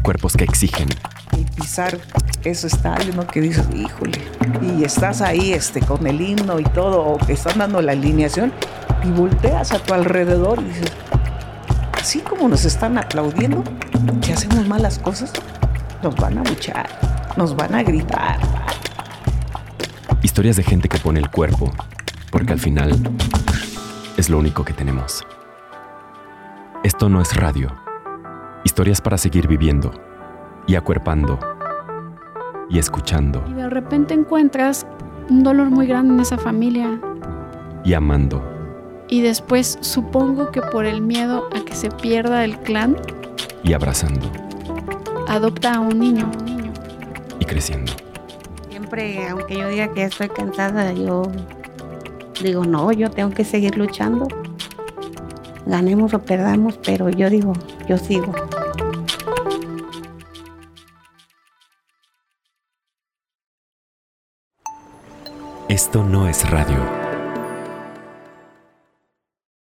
[0.01, 0.89] Cuerpos que exigen.
[1.37, 1.99] Y pisar
[2.43, 3.27] eso está, ¿no?
[3.27, 4.19] Que dices, híjole.
[4.61, 8.53] Y estás ahí este, con el himno y todo, o que están dando la alineación,
[9.03, 10.91] y volteas a tu alrededor y dices,
[11.99, 13.63] así como nos están aplaudiendo,
[14.21, 15.33] si hacemos malas cosas,
[16.01, 16.87] nos van a luchar,
[17.35, 18.39] nos van a gritar.
[20.21, 21.71] Historias de gente que pone el cuerpo,
[22.31, 22.91] porque al final
[24.17, 25.25] es lo único que tenemos.
[26.83, 27.75] Esto no es radio.
[28.63, 29.91] Historias para seguir viviendo
[30.67, 31.39] y acuerpando
[32.69, 34.85] y escuchando Y de repente encuentras
[35.29, 36.99] un dolor muy grande en esa familia.
[37.83, 38.58] y amando
[39.09, 42.95] Y después supongo que por el miedo a que se pierda el clan,
[43.63, 44.29] y abrazando
[45.29, 46.29] adopta a un niño.
[47.39, 47.93] y creciendo.
[48.69, 51.23] Siempre, aunque yo diga que estoy cansada, yo
[52.41, 54.27] digo, no, yo tengo que seguir luchando.
[55.65, 57.53] Ganemos o perdamos, pero yo digo,
[57.87, 58.33] yo sigo.
[65.67, 66.98] Esto no es radio.